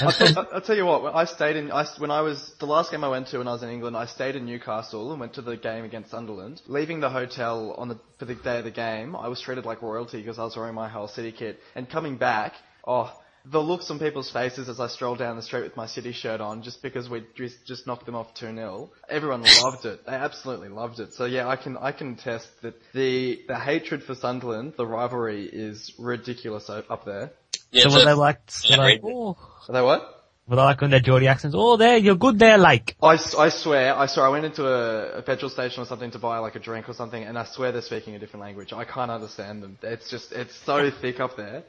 [0.00, 1.02] I'll, tell, I'll tell you what.
[1.02, 3.48] When I stayed in, I, when I was the last game I went to when
[3.48, 6.60] I was in England, I stayed in Newcastle and went to the game against Sunderland.
[6.66, 9.82] Leaving the hotel on the for the day of the game, I was treated like
[9.82, 11.60] royalty because I was wearing my Hull City kit.
[11.74, 12.54] And coming back,
[12.86, 13.12] oh,
[13.46, 16.40] the looks on people's faces as I strolled down the street with my City shirt
[16.40, 20.06] on, just because we just, just knocked them off two 0 Everyone loved it.
[20.06, 21.12] They absolutely loved it.
[21.12, 25.44] So yeah, I can I can attest that the the hatred for Sunderland, the rivalry
[25.44, 27.32] is ridiculous up there.
[27.74, 29.36] Yeah, so it's were they like, yeah, like oh,
[29.68, 30.14] Are they what?
[30.46, 31.56] were they like on their Geordie accents?
[31.58, 32.96] Oh, there, you're good there, like.
[33.02, 36.38] I swear, I swear, I went into a, a petrol station or something to buy
[36.38, 38.72] like a drink or something, and I swear they're speaking a different language.
[38.72, 39.78] I can't understand them.
[39.82, 41.64] It's just, it's so thick up there.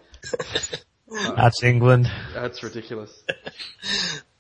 [1.36, 2.08] That's England.
[2.34, 3.12] That's ridiculous.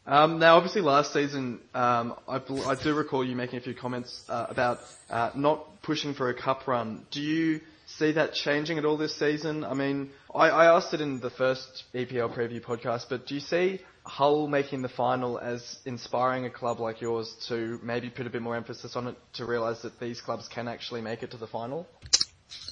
[0.08, 2.36] Um, now, obviously, last season, um, I,
[2.68, 6.34] I do recall you making a few comments uh, about uh, not pushing for a
[6.34, 7.06] cup run.
[7.10, 7.62] Do you
[7.98, 9.64] see that changing at all this season?
[9.64, 13.42] I mean, I, I asked it in the first EPL preview podcast, but do you
[13.42, 18.30] see Hull making the final as inspiring a club like yours to maybe put a
[18.30, 21.38] bit more emphasis on it to realise that these clubs can actually make it to
[21.38, 21.88] the final?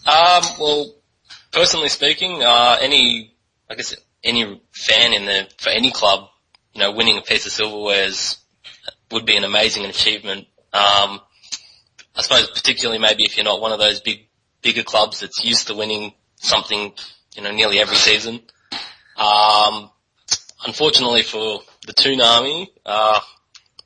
[0.06, 0.94] Um, well,
[1.52, 3.36] personally speaking, uh, any,
[3.70, 6.30] I guess any fan in the, for any club,
[6.74, 8.38] you know, winning a piece of silverware is,
[9.12, 10.48] would be an amazing achievement.
[10.74, 11.22] Um,
[12.16, 14.28] I suppose particularly maybe if you're not one of those big,
[14.64, 16.94] bigger clubs that's used to winning something,
[17.36, 18.42] you know, nearly every season.
[19.18, 19.92] Um,
[20.66, 23.20] unfortunately for the Toon Army, uh,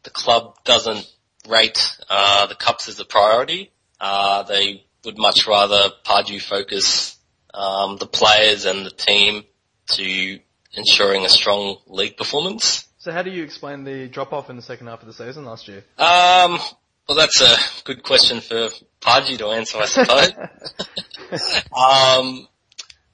[0.03, 1.05] the club doesn't
[1.49, 3.71] rate, uh, the cups as a priority.
[3.99, 7.17] Uh, they would much rather Pardew focus,
[7.53, 9.43] um, the players and the team
[9.89, 10.39] to
[10.73, 12.87] ensuring a strong league performance.
[12.99, 15.45] So how do you explain the drop off in the second half of the season
[15.45, 15.83] last year?
[15.97, 16.59] Um,
[17.07, 18.69] well, that's a good question for
[19.07, 20.31] Pardew to answer, I suppose.
[21.75, 22.47] um,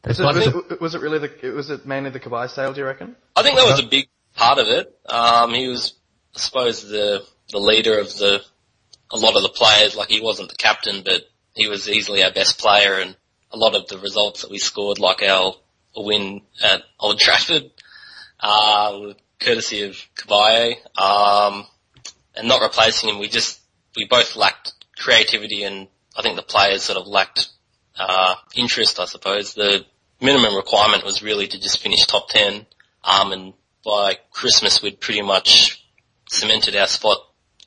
[0.05, 2.81] Was it, was, it, was it really the, was it mainly the Cabaye sale, do
[2.81, 3.15] you reckon?
[3.35, 4.97] I think that was a big part of it.
[5.05, 5.93] Um, he was,
[6.35, 8.41] I suppose, the the leader of the
[9.11, 9.95] a lot of the players.
[9.95, 11.21] Like he wasn't the captain, but
[11.53, 13.15] he was easily our best player, and
[13.51, 15.53] a lot of the results that we scored, like our
[15.95, 17.69] win at Old Trafford,
[18.39, 20.75] uh, courtesy of Cabaye.
[20.97, 21.67] Um,
[22.35, 23.61] and not replacing him, we just
[23.95, 27.49] we both lacked creativity, and I think the players sort of lacked
[27.97, 28.99] uh, interest.
[28.99, 29.85] I suppose the
[30.21, 32.65] minimum requirement was really to just finish top ten.
[33.03, 33.53] Um, and
[33.83, 35.83] by Christmas, we'd pretty much
[36.29, 37.17] cemented our spot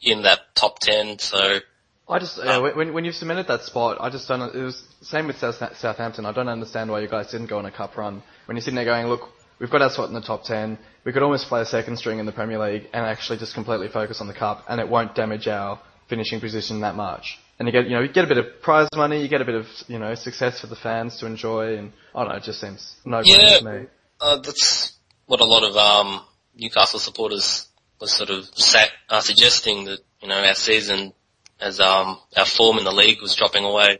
[0.03, 1.19] in that top 10.
[1.19, 1.61] So,
[2.09, 5.39] I just, when, when you've cemented that spot, I just don't, it was same with
[5.39, 6.25] South, Southampton.
[6.25, 8.23] I don't understand why you guys didn't go on a cup run.
[8.47, 11.13] When you're sitting there going, look, we've got our spot in the top 10, we
[11.13, 14.21] could almost play a second string in the Premier League and actually just completely focus
[14.21, 17.39] on the cup and it won't damage our finishing position that much.
[17.59, 19.45] And you get, you know, you get a bit of prize money, you get a
[19.45, 22.43] bit of, you know, success for the fans to enjoy and, I don't know, it
[22.43, 23.59] just seems no Yeah.
[23.59, 23.87] to me.
[24.21, 24.93] uh, that's
[25.27, 26.23] what a lot of, um,
[26.55, 27.67] Newcastle supporters
[28.01, 31.13] was sort of sa- uh, suggesting that, you know, our season
[31.61, 33.99] as, um, our form in the league was dropping away.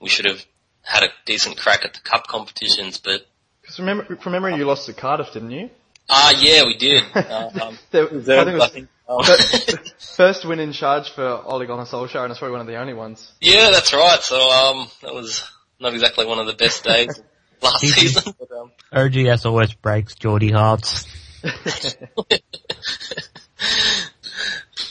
[0.00, 0.44] We should have
[0.82, 3.26] had a decent crack at the cup competitions, but,
[3.62, 5.70] Because remember, from memory, you lost to Cardiff, didn't you?
[6.08, 7.02] Ah, yeah, we did.
[7.14, 8.08] Uh, um, There- I
[8.44, 9.84] think it was I think, um,
[10.16, 12.94] first win in charge for Ole Gunnar Solskjaer, and it's probably one of the only
[12.94, 13.30] ones.
[13.40, 14.20] Yeah, that's right.
[14.20, 15.48] So um, that was
[15.80, 17.20] not exactly one of the best days
[17.62, 18.08] last Easy.
[18.08, 18.34] season.
[18.38, 21.06] But, um, OGS always breaks Geordie hearts.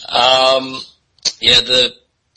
[0.09, 0.79] um,
[1.41, 1.93] yeah, the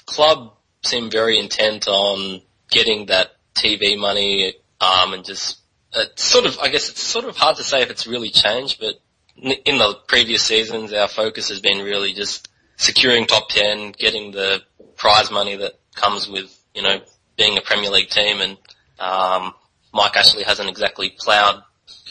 [0.06, 5.58] club seemed very intent on getting that TV money, um, and just
[5.94, 6.58] it's sort of.
[6.58, 8.94] I guess it's sort of hard to say if it's really changed, but
[9.36, 14.62] in the previous seasons, our focus has been really just securing top ten, getting the
[14.96, 17.00] prize money that comes with you know
[17.36, 18.56] being a Premier League team, and
[18.98, 19.54] um,
[19.92, 21.62] Mike Ashley hasn't exactly ploughed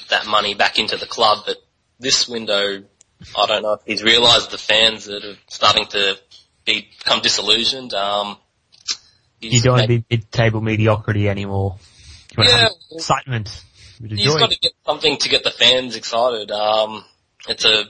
[0.10, 1.58] that money back into the club, but
[2.00, 2.84] this window,
[3.38, 6.18] I don't know if he's realised the fans that are starting to
[6.66, 7.94] be, become disillusioned.
[7.94, 8.38] Um,
[9.42, 11.78] You don't want to be mid-table mediocrity anymore.
[12.32, 12.62] You want to Yeah.
[12.64, 13.64] have excitement.
[14.02, 14.40] With He's joy.
[14.40, 16.52] got to get something to get the fans excited.
[16.52, 17.04] Um,
[17.48, 17.86] it's a,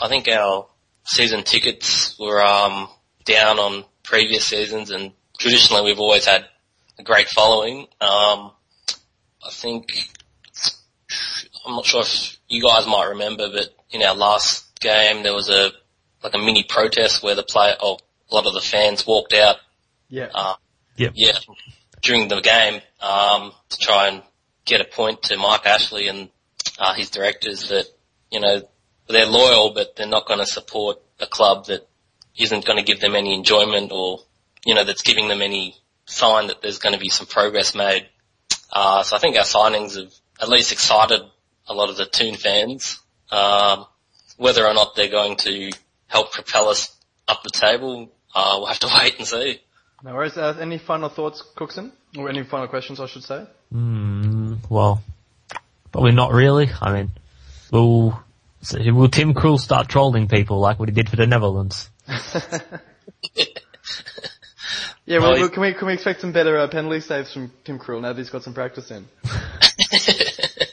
[0.00, 0.66] I think our
[1.04, 2.88] season tickets were um,
[3.24, 6.44] down on previous seasons, and traditionally we've always had
[6.98, 7.86] a great following.
[8.00, 8.52] Um,
[9.44, 9.86] I think
[11.66, 15.48] I'm not sure if you guys might remember, but in our last game there was
[15.48, 15.70] a
[16.22, 17.98] like a mini protest where the player, or
[18.30, 19.56] a lot of the fans walked out
[20.08, 20.28] Yeah.
[20.34, 20.54] uh,
[20.96, 21.12] Yep.
[21.14, 21.32] yeah,
[22.02, 24.22] during the game, um, to try and
[24.66, 26.28] get a point to Mike Ashley and
[26.78, 27.86] uh, his directors that,
[28.30, 28.60] you know,
[29.08, 31.88] they're loyal, but they're not going to support a club that
[32.36, 34.18] isn't going to give them any enjoyment or,
[34.64, 38.06] you know, that's giving them any sign that there's going to be some progress made.
[38.72, 41.20] Uh, so I think our signings have at least excited
[41.68, 43.00] a lot of the Toon fans.
[43.30, 43.86] Um,
[44.36, 45.72] whether or not they're going to
[46.08, 46.94] help propel us
[47.26, 49.60] up the table, uh, we'll have to wait and see.
[50.02, 50.36] No worries.
[50.36, 51.92] Uh, any final thoughts, Cooksen?
[52.18, 53.46] Or any final questions, I should say?
[53.72, 54.35] Mm,
[54.68, 55.02] well,
[55.92, 56.70] probably not really.
[56.80, 57.10] I mean,
[57.70, 58.20] will
[58.62, 61.90] so will Tim Krul start trolling people like what he did for the Netherlands?
[65.06, 67.52] Yeah, well, Well, well, can we can we expect some better uh, penalty saves from
[67.64, 69.06] Tim Krul now that he's got some practice in?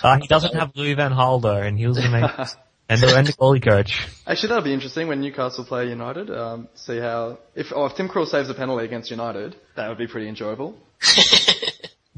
[0.00, 2.22] Uh, he doesn't have Louis Van Halder, and he was the main
[2.88, 4.06] and the, and the goalie coach.
[4.28, 6.30] Actually, that'll be interesting when Newcastle play United.
[6.30, 9.98] Um, see how if oh, if Tim Krul saves a penalty against United, that would
[9.98, 10.78] be pretty enjoyable.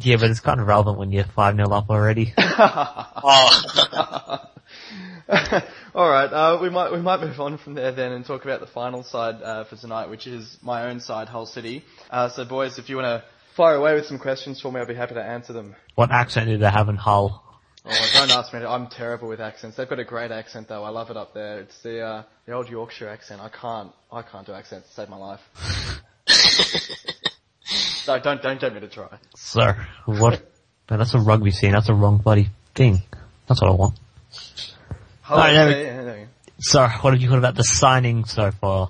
[0.02, 2.32] Yeah, but it's kind of relevant when you're five 0 up already.
[2.38, 4.40] oh.
[5.94, 8.60] All right, uh, we might we might move on from there then and talk about
[8.60, 11.84] the final side uh, for tonight, which is my own side, Hull City.
[12.10, 13.24] Uh, so, boys, if you want to
[13.56, 15.76] fire away with some questions for me, I'll be happy to answer them.
[15.94, 17.44] What accent do they have in Hull?
[17.84, 18.64] Oh, don't ask me.
[18.64, 19.76] I'm terrible with accents.
[19.76, 20.84] They've got a great accent though.
[20.84, 21.60] I love it up there.
[21.60, 23.40] It's the uh, the old Yorkshire accent.
[23.40, 25.40] I can't I can't do accents to save my life.
[28.09, 29.09] no, don't don't get me to try.
[29.37, 30.42] Sir, what?
[30.90, 31.72] No, that's a rugby scene.
[31.72, 33.02] That's a wrong bloody thing.
[33.46, 33.98] That's what I want.
[35.22, 36.30] Hull No, no, City- yeah, there you go.
[36.61, 38.88] Sir, what have you heard about the signing so far?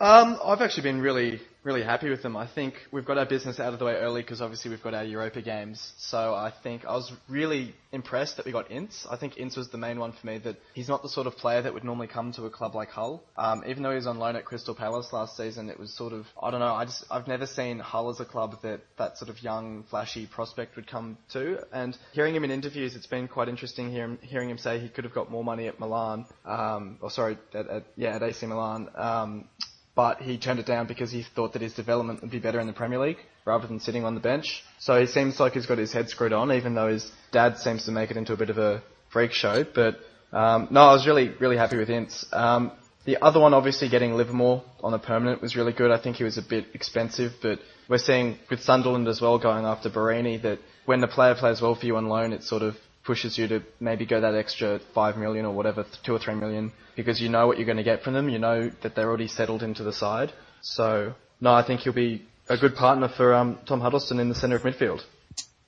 [0.00, 2.36] Um, I've actually been really, really happy with them.
[2.36, 4.94] I think we've got our business out of the way early because obviously we've got
[4.94, 5.92] our Europa games.
[5.98, 9.06] So I think I was really impressed that we got Ince.
[9.08, 10.38] I think Ince was the main one for me.
[10.38, 12.90] That he's not the sort of player that would normally come to a club like
[12.90, 13.22] Hull.
[13.36, 16.12] Um, even though he was on loan at Crystal Palace last season, it was sort
[16.12, 16.74] of I don't know.
[16.74, 20.26] I just I've never seen Hull as a club that that sort of young, flashy
[20.26, 21.58] prospect would come to.
[21.72, 25.04] And hearing him in interviews, it's been quite interesting hearing hearing him say he could
[25.04, 26.26] have got more money at Milan.
[26.44, 28.88] Um, or sorry, at, at yeah at AC Milan.
[28.96, 29.48] Um,
[29.94, 32.66] but he turned it down because he thought that his development would be better in
[32.66, 34.62] the Premier League rather than sitting on the bench.
[34.78, 37.84] So he seems like he's got his head screwed on, even though his dad seems
[37.84, 39.64] to make it into a bit of a freak show.
[39.64, 39.98] But
[40.32, 42.24] um, no, I was really, really happy with Ince.
[42.32, 42.72] Um,
[43.04, 45.90] the other one, obviously, getting Livermore on a permanent was really good.
[45.90, 49.64] I think he was a bit expensive, but we're seeing with Sunderland as well going
[49.64, 52.76] after Borini that when the player plays well for you on loan, it sort of
[53.04, 56.72] pushes you to maybe go that extra five million or whatever, two or three million,
[56.96, 58.28] because you know what you're going to get from them.
[58.28, 60.32] You know that they're already settled into the side.
[60.60, 64.34] So no, I think he'll be a good partner for um, Tom Huddlestone in the
[64.34, 65.02] centre of midfield.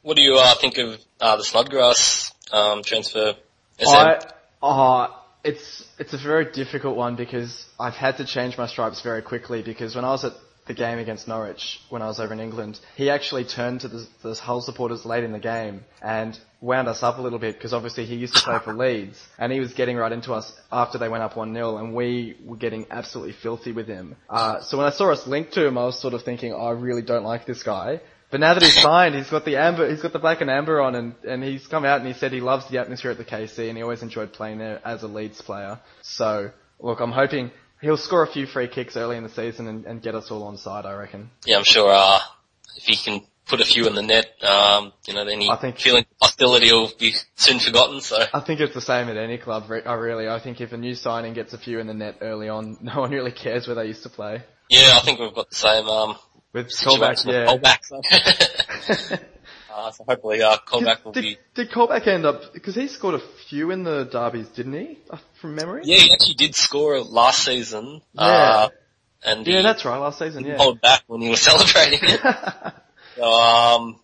[0.02, 3.34] What do you uh, think of uh, the Snodgrass um, transfer?
[3.80, 4.18] I,
[4.62, 5.08] uh,
[5.42, 9.62] it's it's a very difficult one because I've had to change my stripes very quickly
[9.62, 10.32] because when I was at
[10.66, 14.06] the game against Norwich when I was over in England, he actually turned to the,
[14.22, 17.74] the Hull supporters late in the game and wound us up a little bit because
[17.74, 20.98] obviously he used to play for Leeds and he was getting right into us after
[20.98, 24.16] they went up 1-0 and we were getting absolutely filthy with him.
[24.28, 26.66] Uh, so when I saw us linked to him, I was sort of thinking, oh,
[26.66, 28.00] I really don't like this guy.
[28.30, 30.80] But now that he's signed, he's got the amber, he's got the black and amber
[30.80, 33.24] on, and, and he's come out and he said he loves the atmosphere at the
[33.24, 35.78] KC, and he always enjoyed playing there as a Leeds player.
[36.02, 36.50] So,
[36.80, 40.02] look, I'm hoping he'll score a few free kicks early in the season and, and
[40.02, 40.84] get us all on side.
[40.84, 41.30] I reckon.
[41.46, 42.18] Yeah, I'm sure uh,
[42.76, 45.78] if he can put a few in the net, um, you know, any I think-
[45.78, 48.00] feeling of hostility will be soon forgotten.
[48.00, 49.64] So I think it's the same at any club.
[49.70, 52.48] I really, I think if a new signing gets a few in the net early
[52.48, 54.42] on, no one really cares where they used to play.
[54.70, 56.16] yeah, I think we've got the same um,
[56.52, 57.46] With Colback, yeah.
[57.46, 59.18] Colback.
[59.74, 61.38] uh, so hopefully, uh, Colback will did, be.
[61.54, 64.98] did Colback end up because he scored a few in the derbies, didn't he?
[65.10, 65.82] Uh, From memory.
[65.84, 68.00] Yeah, he actually did score last season.
[68.14, 68.22] Yeah.
[68.22, 68.68] Uh,
[69.26, 69.98] and Yeah, he that's right.
[69.98, 70.56] Last season, yeah.
[70.56, 72.20] pulled back when he was celebrating it.
[73.16, 74.00] So, um,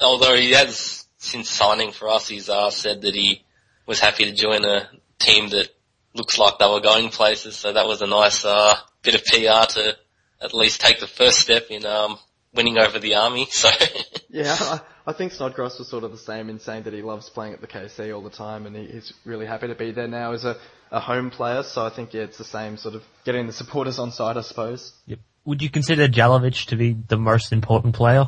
[0.00, 3.44] although he has since signing for us, he's uh, said that he
[3.86, 4.88] was happy to join a
[5.18, 5.68] team that
[6.14, 7.56] looks like they were going places.
[7.56, 9.96] So that was a nice uh, bit of PR to
[10.42, 12.18] at least take the first step in um,
[12.54, 13.46] winning over the army.
[13.50, 13.68] So
[14.30, 17.28] Yeah, I, I think Snodgrass was sort of the same in saying that he loves
[17.28, 20.08] playing at the KC all the time and he, he's really happy to be there
[20.08, 20.56] now as a,
[20.90, 21.62] a home player.
[21.62, 24.42] So I think, yeah, it's the same sort of getting the supporters on side, I
[24.42, 24.92] suppose.
[25.06, 25.18] Yep.
[25.50, 28.26] Would you consider Jelavic to be the most important player?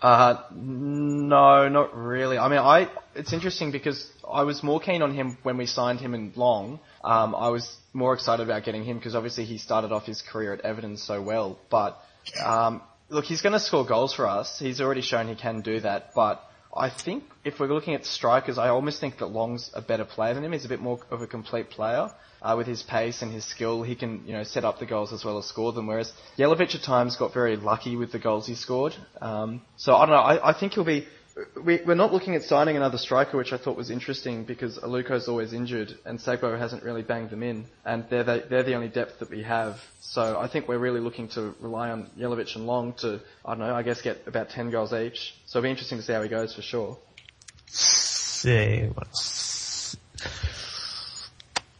[0.00, 2.38] Uh, no, not really.
[2.38, 5.98] I mean, I, it's interesting because I was more keen on him when we signed
[5.98, 6.78] him in Long.
[7.02, 10.52] Um, I was more excited about getting him because obviously he started off his career
[10.52, 11.58] at Everton so well.
[11.70, 12.00] But,
[12.40, 14.56] um, look, he's going to score goals for us.
[14.60, 16.14] He's already shown he can do that.
[16.14, 16.40] But
[16.72, 20.34] I think if we're looking at strikers, I almost think that Long's a better player
[20.34, 20.52] than him.
[20.52, 22.12] He's a bit more of a complete player.
[22.42, 25.12] Uh, with his pace and his skill, he can, you know, set up the goals
[25.12, 25.86] as well as score them.
[25.86, 28.94] Whereas Jelavic at times got very lucky with the goals he scored.
[29.20, 30.22] Um, so I don't know.
[30.22, 31.06] I, I think he'll be.
[31.62, 35.28] We, we're not looking at signing another striker, which I thought was interesting because Aluko's
[35.28, 38.88] always injured and Sagbo hasn't really banged them in, and they're the, they're the only
[38.88, 39.78] depth that we have.
[40.00, 43.60] So I think we're really looking to rely on Jelavic and Long to, I don't
[43.60, 45.34] know, I guess get about 10 goals each.
[45.46, 46.98] So it'll be interesting to see how he goes for sure.
[47.66, 49.49] See, what's...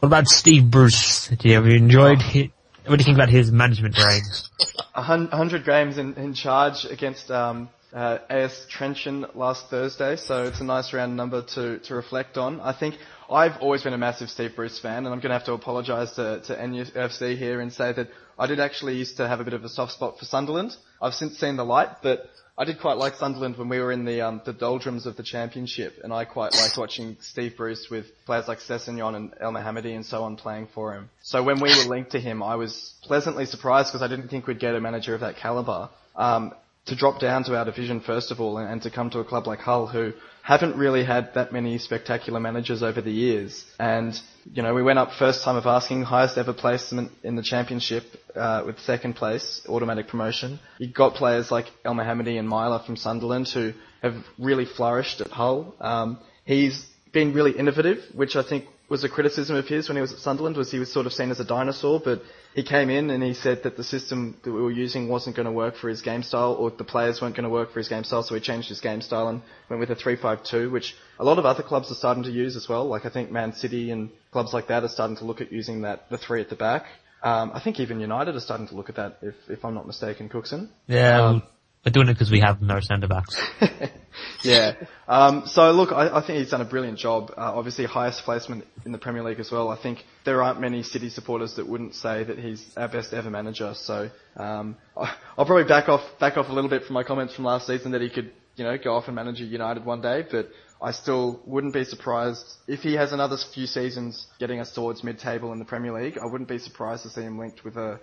[0.01, 1.29] What about Steve Bruce?
[1.29, 2.47] Do you ever enjoyed his,
[2.87, 3.99] what do you think about his management?
[4.95, 10.63] A 100 games in, in charge against um, uh, AS Trencin last Thursday, so it's
[10.63, 12.63] a nice round number to, to reflect on.
[12.63, 12.97] I think
[13.31, 16.13] I've always been a massive Steve Bruce fan, and I'm going to have to apologise
[16.13, 19.53] to, to NUFC here and say that I did actually used to have a bit
[19.53, 20.75] of a soft spot for Sunderland.
[21.03, 22.31] I've since seen the light, but
[22.61, 25.23] I did quite like Sunderland when we were in the um, the doldrums of the
[25.23, 30.05] championship, and I quite liked watching Steve Bruce with players like Sessegnon and Elmohamady and
[30.05, 31.09] so on playing for him.
[31.23, 34.47] So when we were linked to him, I was pleasantly surprised because I didn't think
[34.47, 35.89] we'd get a manager of that caliber.
[36.15, 36.53] Um,
[36.91, 39.25] to drop down to our division first of all and, and to come to a
[39.25, 40.13] club like Hull who
[40.43, 43.65] haven't really had that many spectacular managers over the years.
[43.79, 44.21] And,
[44.53, 48.03] you know, we went up first time of asking, highest ever placement in the championship,
[48.35, 50.59] uh, with second place, automatic promotion.
[50.79, 53.73] You got players like Elmohamady and Meyler from Sunderland who
[54.03, 55.77] have really flourished at Hull.
[55.81, 60.01] Um, he's been really innovative, which I think was a criticism of his when he
[60.01, 62.23] was at Sunderland, was he was sort of seen as a dinosaur, but
[62.55, 65.47] he came in and he said that the system that we were using wasn't going
[65.47, 67.89] to work for his game style, or the players weren't going to work for his
[67.89, 71.25] game style, so he changed his game style and went with a 3-5-2, which a
[71.25, 72.87] lot of other clubs are starting to use as well.
[72.87, 75.83] Like I think Man City and clubs like that are starting to look at using
[75.83, 76.87] that the three at the back.
[77.23, 79.87] Um, I think even United are starting to look at that, if, if I'm not
[79.87, 80.71] mistaken, Cooksen.
[80.87, 81.43] Yeah, um,
[81.85, 83.37] we're doing it because we have no centre backs.
[84.45, 84.75] yeah.
[85.09, 87.31] Um, so look, I, I, think he's done a brilliant job.
[87.31, 89.71] Uh, obviously, highest placement in the Premier League as well.
[89.71, 93.31] I think there aren't many City supporters that wouldn't say that he's our best ever
[93.31, 93.73] manager.
[93.75, 97.45] So um, I'll probably back off back off a little bit from my comments from
[97.45, 100.49] last season that he could you know go off and manage United one day, but.
[100.83, 105.53] I still wouldn't be surprised if he has another few seasons getting us towards mid-table
[105.53, 106.17] in the Premier League.
[106.17, 108.01] I wouldn't be surprised to see him linked with a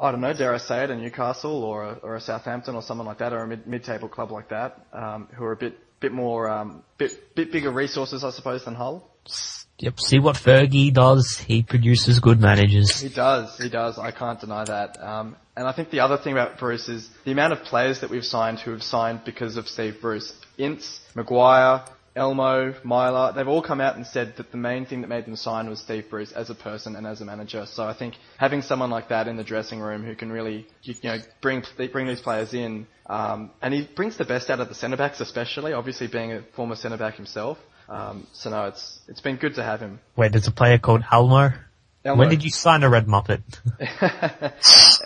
[0.00, 2.82] I don't know, dare I say it, a Newcastle or a, or a Southampton or
[2.82, 5.78] someone like that, or a mid, mid-table club like that, um, who are a bit
[6.00, 9.10] bit more um, bit bit bigger resources, I suppose, than Hull.
[9.80, 10.00] Yep.
[10.00, 11.38] See what Fergie does.
[11.38, 13.00] He produces good managers.
[13.00, 13.56] He does.
[13.58, 13.96] He does.
[13.96, 15.00] I can't deny that.
[15.00, 18.10] Um, and I think the other thing about Bruce is the amount of players that
[18.10, 20.32] we've signed who have signed because of Steve Bruce.
[20.56, 21.84] Ince, Maguire,
[22.18, 25.36] Elmo, Meyler, they've all come out and said that the main thing that made them
[25.36, 27.64] sign was Steve Bruce as a person and as a manager.
[27.66, 30.94] So I think having someone like that in the dressing room who can really, you
[31.04, 31.62] know, bring
[31.92, 35.20] bring these players in, um, and he brings the best out of the centre backs,
[35.20, 37.58] especially obviously being a former centre back himself.
[37.88, 40.00] Um, so no, it's it's been good to have him.
[40.16, 41.52] Wait, there's a player called Elmo.
[42.04, 42.20] Elmo.
[42.20, 43.42] When did you sign a red muppet?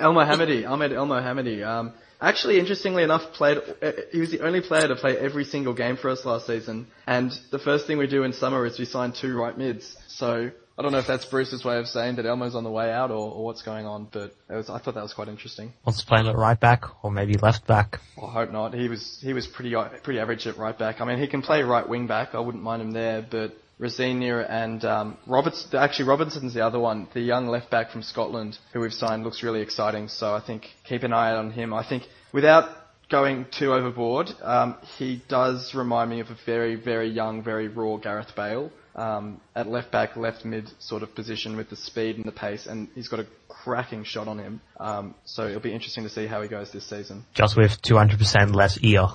[0.01, 1.67] Elmohamady, Ahmed Elmohamady.
[1.67, 3.59] Um, Actually, interestingly enough, played.
[3.83, 6.87] Uh, he was the only player to play every single game for us last season.
[7.05, 9.97] And the first thing we do in summer is we sign two right mids.
[10.07, 12.93] So I don't know if that's Bruce's way of saying that Elmo's on the way
[12.93, 15.73] out or, or what's going on, but was, I thought that was quite interesting.
[15.85, 17.99] Wants to play at right back or maybe left back.
[18.16, 18.73] I hope not.
[18.73, 21.01] He was he was pretty pretty average at right back.
[21.01, 22.35] I mean, he can play right wing back.
[22.35, 25.74] I wouldn't mind him there, but Rosenior and um, Roberts.
[25.74, 29.43] Actually, Robinson's the other one, the young left back from Scotland who we've signed looks
[29.43, 30.07] really exciting.
[30.07, 31.74] So I think keep an eye on him.
[31.74, 32.70] I think without
[33.11, 37.97] going too overboard, um, he does remind me of a very very young, very raw
[37.97, 38.70] Gareth Bale.
[38.95, 42.66] Um, at left back, left mid sort of position with the speed and the pace,
[42.66, 44.61] and he's got a cracking shot on him.
[44.78, 47.24] Um, so it'll be interesting to see how he goes this season.
[47.35, 49.09] Just with 200% less ear.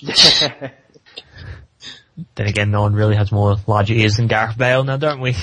[2.34, 5.34] Then again, no one really has more larger ears than Gareth Bale now, don't we?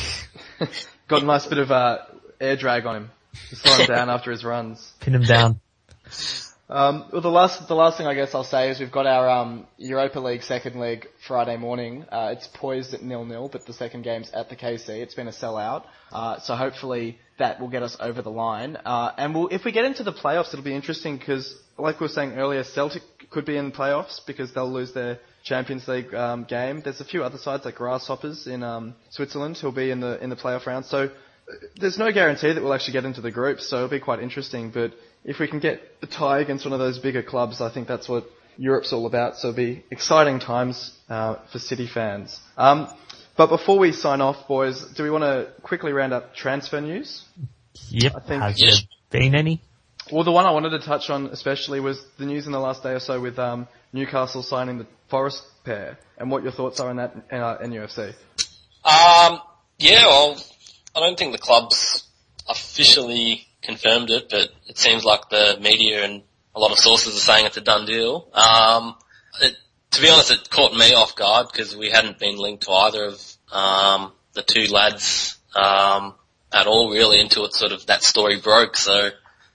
[1.08, 2.00] Got a nice bit of uh,
[2.40, 3.12] air drag on him.
[3.50, 4.94] Just slow him down after his runs.
[5.00, 5.60] Pin him down.
[6.70, 9.30] Um, well, the last the last thing I guess I'll say is we've got our
[9.30, 12.06] um, Europa League second leg Friday morning.
[12.12, 14.90] Uh, it's poised at nil nil, but the second game's at the KC.
[14.90, 18.78] It's been a sellout, uh, so hopefully that will get us over the line.
[18.78, 22.06] Uh, and we'll, if we get into the playoffs, it'll be interesting because, like we
[22.06, 26.46] were saying earlier, Celtic could be in playoffs because they'll lose their Champions League um,
[26.46, 26.82] game.
[26.82, 30.30] There's a few other sides like Grasshoppers in um, Switzerland who'll be in the in
[30.30, 30.86] the playoff round.
[30.86, 33.60] So uh, there's no guarantee that we'll actually get into the group.
[33.60, 34.72] So it'll be quite interesting.
[34.72, 34.94] But
[35.26, 38.08] if we can get a tie against one of those bigger clubs, I think that's
[38.08, 38.26] what
[38.58, 39.36] Europe's all about.
[39.38, 42.40] So it'll be exciting times uh, for City fans.
[42.58, 42.88] Um,
[43.36, 47.24] but before we sign off, boys, do we want to quickly round up transfer news?
[47.90, 48.14] Yep.
[48.16, 48.44] I think.
[48.44, 49.62] Has there been any?
[50.12, 52.84] Well, the one I wanted to touch on especially was the news in the last
[52.84, 56.90] day or so with um, Newcastle signing the Forest pair, and what your thoughts are
[56.90, 58.16] on that uh, NUFC.
[58.84, 59.40] Um,
[59.78, 60.44] yeah, well,
[60.96, 62.04] I don't think the club's
[62.50, 66.24] officially confirmed it, but it seems like the media and
[66.56, 68.28] a lot of sources are saying it's a done deal.
[68.34, 68.96] Um,
[69.42, 69.56] it,
[69.92, 73.06] to be honest, it caught me off guard because we hadn't been linked to either
[73.06, 76.16] of um, the two lads um,
[76.52, 78.76] at all, really, until it sort of that story broke.
[78.78, 79.10] So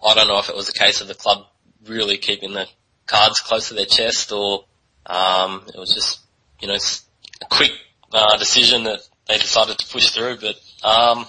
[0.06, 1.46] I don't know if it was a case of the club
[1.86, 2.66] really keeping the
[3.08, 4.64] cards close to their chest or
[5.06, 6.20] um, it was just,
[6.60, 7.72] you know, a quick
[8.12, 10.36] uh, decision that they decided to push through.
[10.36, 10.56] But
[10.86, 11.26] um,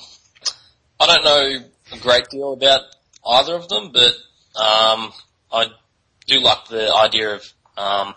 [0.99, 2.81] I don't know a great deal about
[3.25, 4.13] either of them, but
[4.59, 5.11] um,
[5.51, 5.67] I
[6.27, 8.13] do like the idea of um,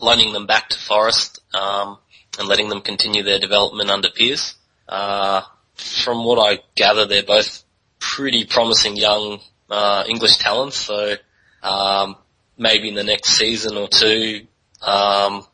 [0.00, 1.98] loaning them back to Forest um,
[2.38, 4.54] and letting them continue their development under Pearce.
[4.88, 5.42] Uh,
[5.74, 7.64] from what I gather, they're both
[7.98, 9.40] pretty promising young
[9.70, 11.16] uh, English talents, so
[11.62, 12.16] um,
[12.56, 14.46] maybe in the next season or two,
[14.82, 15.44] um,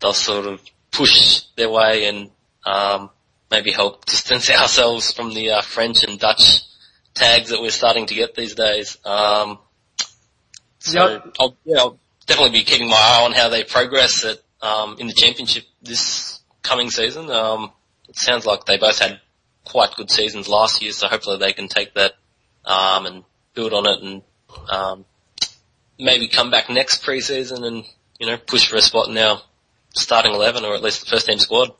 [0.00, 2.30] they'll sort of push their way and
[2.64, 3.10] um,
[3.50, 6.62] maybe help distance ourselves from the uh, French and Dutch
[7.14, 8.98] tags that we're starting to get these days.
[9.04, 9.58] Um,
[10.78, 11.36] so yep.
[11.40, 15.06] I'll, yeah, I'll definitely be keeping my eye on how they progress at, um, in
[15.06, 17.30] the championship this coming season.
[17.30, 17.72] Um,
[18.08, 19.20] it sounds like they both had
[19.64, 22.14] quite good seasons last year, so hopefully they can take that
[22.64, 23.24] um, and
[23.54, 24.22] build on it and
[24.70, 25.04] um,
[25.98, 27.84] maybe come back next preseason and
[28.18, 29.40] you know push for a spot in our
[29.94, 31.70] starting eleven or at least the first team squad.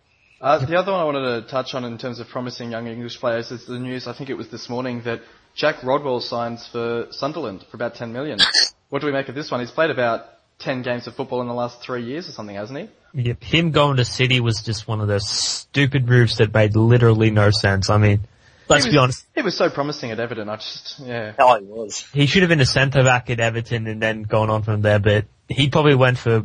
[0.41, 3.19] Uh, the other one I wanted to touch on in terms of promising young English
[3.19, 4.07] players is the news.
[4.07, 5.21] I think it was this morning that
[5.57, 8.39] Jack Rodwell signs for Sunderland for about 10 million.
[8.91, 9.61] What do we make of this one?
[9.61, 10.25] He's played about
[10.61, 13.23] 10 games of football in the last three years or something, hasn't he?
[13.23, 13.45] Yep.
[13.45, 17.51] Him going to City was just one of those stupid moves that made literally no
[17.51, 17.91] sense.
[17.91, 18.21] I mean,
[18.69, 19.27] let's was, be honest.
[19.35, 20.49] He was so promising at Everton.
[20.49, 21.35] I just, yeah.
[21.39, 22.07] Oh, he was.
[22.13, 24.99] He should have been a centre back at Everton and then gone on from there,
[24.99, 26.37] but he probably went for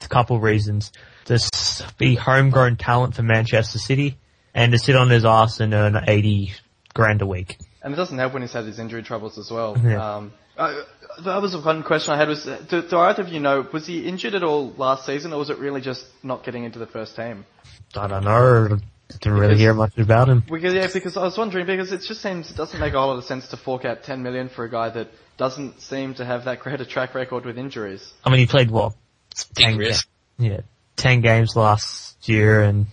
[0.00, 0.92] a couple of reasons.
[1.26, 1.38] To
[1.98, 4.16] be homegrown talent for Manchester City
[4.54, 6.54] and to sit on his ass and earn 80
[6.94, 7.58] grand a week.
[7.82, 9.76] And it doesn't help when he's had his injury troubles as well.
[9.84, 10.16] Yeah.
[10.16, 10.82] Um, uh,
[11.24, 13.86] that was one question I had was, uh, do, do either of you know, was
[13.86, 16.86] he injured at all last season or was it really just not getting into the
[16.86, 17.44] first team?
[17.94, 18.78] I don't know.
[19.08, 20.40] Didn't really hear much about him.
[20.40, 23.08] Because, yeah, because I was wondering, because it just seems, it doesn't make a whole
[23.08, 26.24] lot of sense to fork out 10 million for a guy that doesn't seem to
[26.24, 28.12] have that great a track record with injuries.
[28.24, 28.94] I mean, he played what?
[29.30, 30.08] It's big Ten risk.
[30.38, 30.60] Yeah,
[30.96, 32.86] 10 games last year and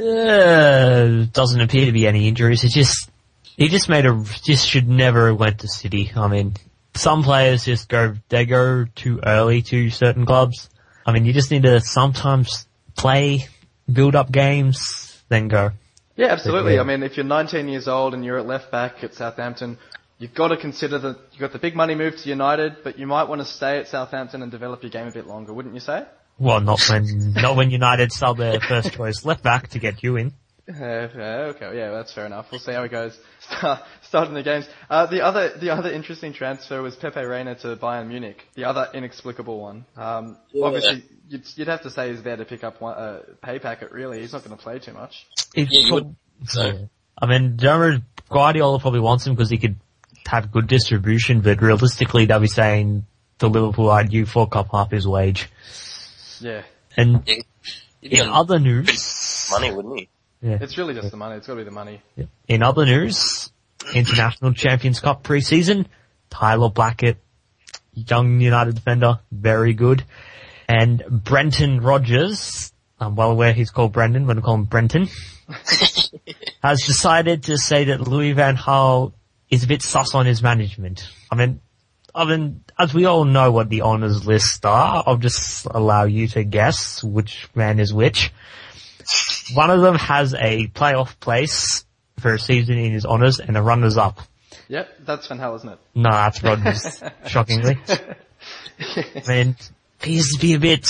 [0.00, 2.64] uh, doesn't appear to be any injuries.
[2.64, 3.10] It just,
[3.42, 6.10] he just made a, just should never have went to City.
[6.16, 6.54] I mean,
[6.94, 10.70] some players just go, they go too early to certain clubs.
[11.04, 13.48] I mean, you just need to sometimes play,
[13.92, 15.70] build up games, then go.
[16.16, 16.78] Yeah, absolutely.
[16.78, 19.78] I mean, if you're 19 years old and you're at left back at Southampton,
[20.18, 23.06] you've got to consider that you've got the big money move to United, but you
[23.06, 25.80] might want to stay at Southampton and develop your game a bit longer, wouldn't you
[25.80, 26.04] say?
[26.38, 30.16] Well, not when, not when United sell their first choice left back to get you
[30.16, 30.32] in.
[30.68, 32.50] Uh, yeah, okay, yeah, that's fair enough.
[32.52, 33.18] We'll see how it goes.
[34.02, 34.68] Starting the games.
[34.88, 38.46] Uh, the other, the other interesting transfer was Pepe Reina to Bayern Munich.
[38.54, 39.84] The other inexplicable one.
[39.96, 40.66] Um, Yeah.
[40.66, 43.90] obviously, you'd, you'd have to say he's there to pick up one, uh, pay packet.
[43.92, 45.26] Really, he's not going to play too much.
[45.54, 46.04] It's Yeah, prob-
[46.40, 46.48] would.
[46.48, 46.88] So
[47.18, 49.76] I mean, Dermot Guardiola probably wants him because he could
[50.26, 53.04] have good distribution, but realistically they'll be saying
[53.38, 55.48] to Liverpool, I'd you fork up half his wage.
[56.40, 56.62] Yeah,
[56.96, 57.22] And
[58.00, 60.08] yeah, in other news, money, wouldn't he?
[60.42, 61.36] Yeah, it's really just the money.
[61.36, 62.02] It's got to be the money.
[62.48, 63.52] in other news,
[63.94, 65.86] International Champions Cup preseason,
[66.30, 67.18] Tyler Blackett,
[67.94, 70.04] young United defender, very good.
[70.68, 75.08] And Brenton Rodgers, I'm well aware he's called Brendan, but I call him Brenton,
[76.62, 79.12] has decided to say that Louis Van Gaal
[79.48, 81.08] is a bit sus on his management.
[81.30, 81.60] I mean,
[82.14, 86.28] I mean, as we all know what the honours lists are, I'll just allow you
[86.28, 88.32] to guess which man is which.
[89.54, 91.84] One of them has a playoff place
[92.18, 94.20] for a season in his honours and a runners up.
[94.68, 95.78] Yep, that's Van Gaal, isn't it?
[95.94, 97.78] No, that's Rodgers, shockingly.
[98.80, 99.56] I mean,
[100.02, 100.88] he used to be a bit,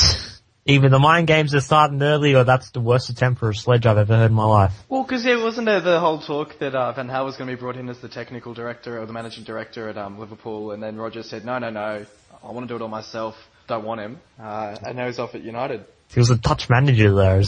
[0.67, 3.87] either the mind games are starting early or that's the worst attempt for a sledge
[3.87, 4.73] I've ever heard in my life.
[4.89, 7.57] Well, because yeah, wasn't there the whole talk that uh, Van Gaal was going to
[7.57, 10.83] be brought in as the technical director or the managing director at um, Liverpool, and
[10.83, 12.07] then Roger said, "No, no, no,
[12.43, 13.37] I want to do it all myself.
[13.67, 15.85] Don't want him." Uh, and now he's off at United.
[16.13, 17.43] He was a touch manager there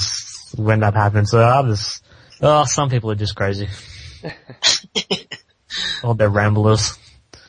[0.55, 2.01] s- when that happened, so I was,
[2.41, 3.69] oh, some people are just crazy.
[6.03, 6.99] oh, they're ramblers.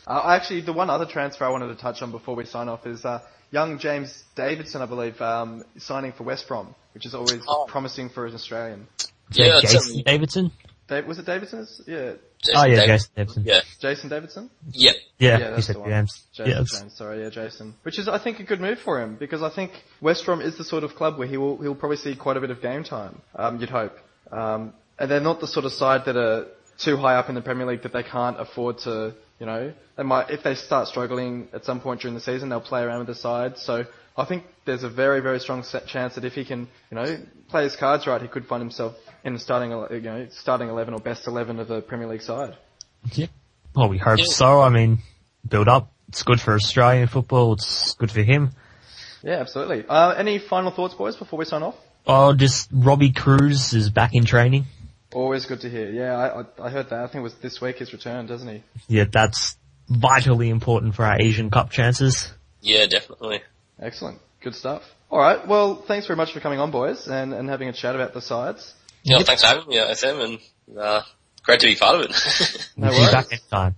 [0.07, 2.85] Uh, actually, the one other transfer I wanted to touch on before we sign off
[2.85, 7.41] is uh, young James Davidson, I believe, um, signing for West Brom, which is always
[7.47, 7.65] Oh.
[7.67, 8.87] promising for an Australian.
[9.31, 10.03] Yeah, Jason.
[10.05, 10.51] Davidson?
[10.87, 11.67] Dave, was it Davidson?
[11.87, 12.13] Yeah,
[12.45, 13.07] Jason oh yeah, Davis.
[13.07, 13.43] Jason Davidson.
[13.45, 13.61] Yeah.
[13.79, 14.49] Jason Davidson.
[14.71, 14.95] Yep.
[15.17, 15.89] Yeah, Yeah, you that's said the one.
[15.89, 16.23] James.
[16.33, 16.79] Jason Yes.
[16.79, 17.73] James, sorry, yeah, Jason.
[17.83, 19.71] Which is, I think, a good move for him because I think
[20.01, 22.41] West Brom is the sort of club where he will he'll probably see quite a
[22.41, 23.21] bit of game time.
[23.35, 23.97] Um, you'd hope.
[24.31, 27.41] Um, and they're not the sort of side that are too high up in the
[27.41, 31.47] Premier League that they can't afford to, you know, they might if they start struggling
[31.53, 33.57] at some point during the season, they'll play around with the side.
[33.57, 33.85] So
[34.17, 37.17] I think there's a very very strong set chance that if he can, you know,
[37.49, 38.95] play his cards right, he could find himself
[39.25, 42.55] in starting, you know, starting eleven or best eleven of the Premier League side.
[43.13, 43.27] Yeah.
[43.75, 44.25] Well, we hope Yeah.
[44.29, 44.61] so.
[44.61, 44.99] I mean,
[45.47, 45.91] build up.
[46.07, 47.53] It's good for Australian football.
[47.53, 48.51] It's good for him.
[49.23, 49.85] Yeah, absolutely.
[49.89, 51.75] Uh, any final thoughts, boys, before we sign off?
[52.07, 54.65] Oh, just Robbie Kruse is back in training.
[55.13, 55.89] Always good to hear.
[55.89, 56.99] Yeah, I, I, I heard that.
[56.99, 58.63] I think it was this week his return, doesn't he?
[58.87, 59.57] Yeah, that's
[59.89, 62.31] vitally important for our Asian Cup chances.
[62.61, 63.41] Yeah, definitely.
[63.79, 64.19] Excellent.
[64.41, 64.83] Good stuff.
[65.09, 65.47] All right.
[65.47, 68.21] Well, thanks very much for coming on, boys, and, and having a chat about the
[68.21, 68.73] sides.
[69.05, 70.39] Yeah, thanks for having me, SM, and
[70.79, 71.01] uh,
[71.43, 72.11] great to be part of it.
[72.75, 73.31] No We'll back worries.
[73.31, 73.75] next time.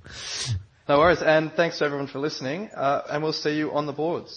[0.87, 1.21] No worries.
[1.21, 2.69] And thanks to everyone for listening.
[2.73, 4.31] Uh, and we'll see you on the boards.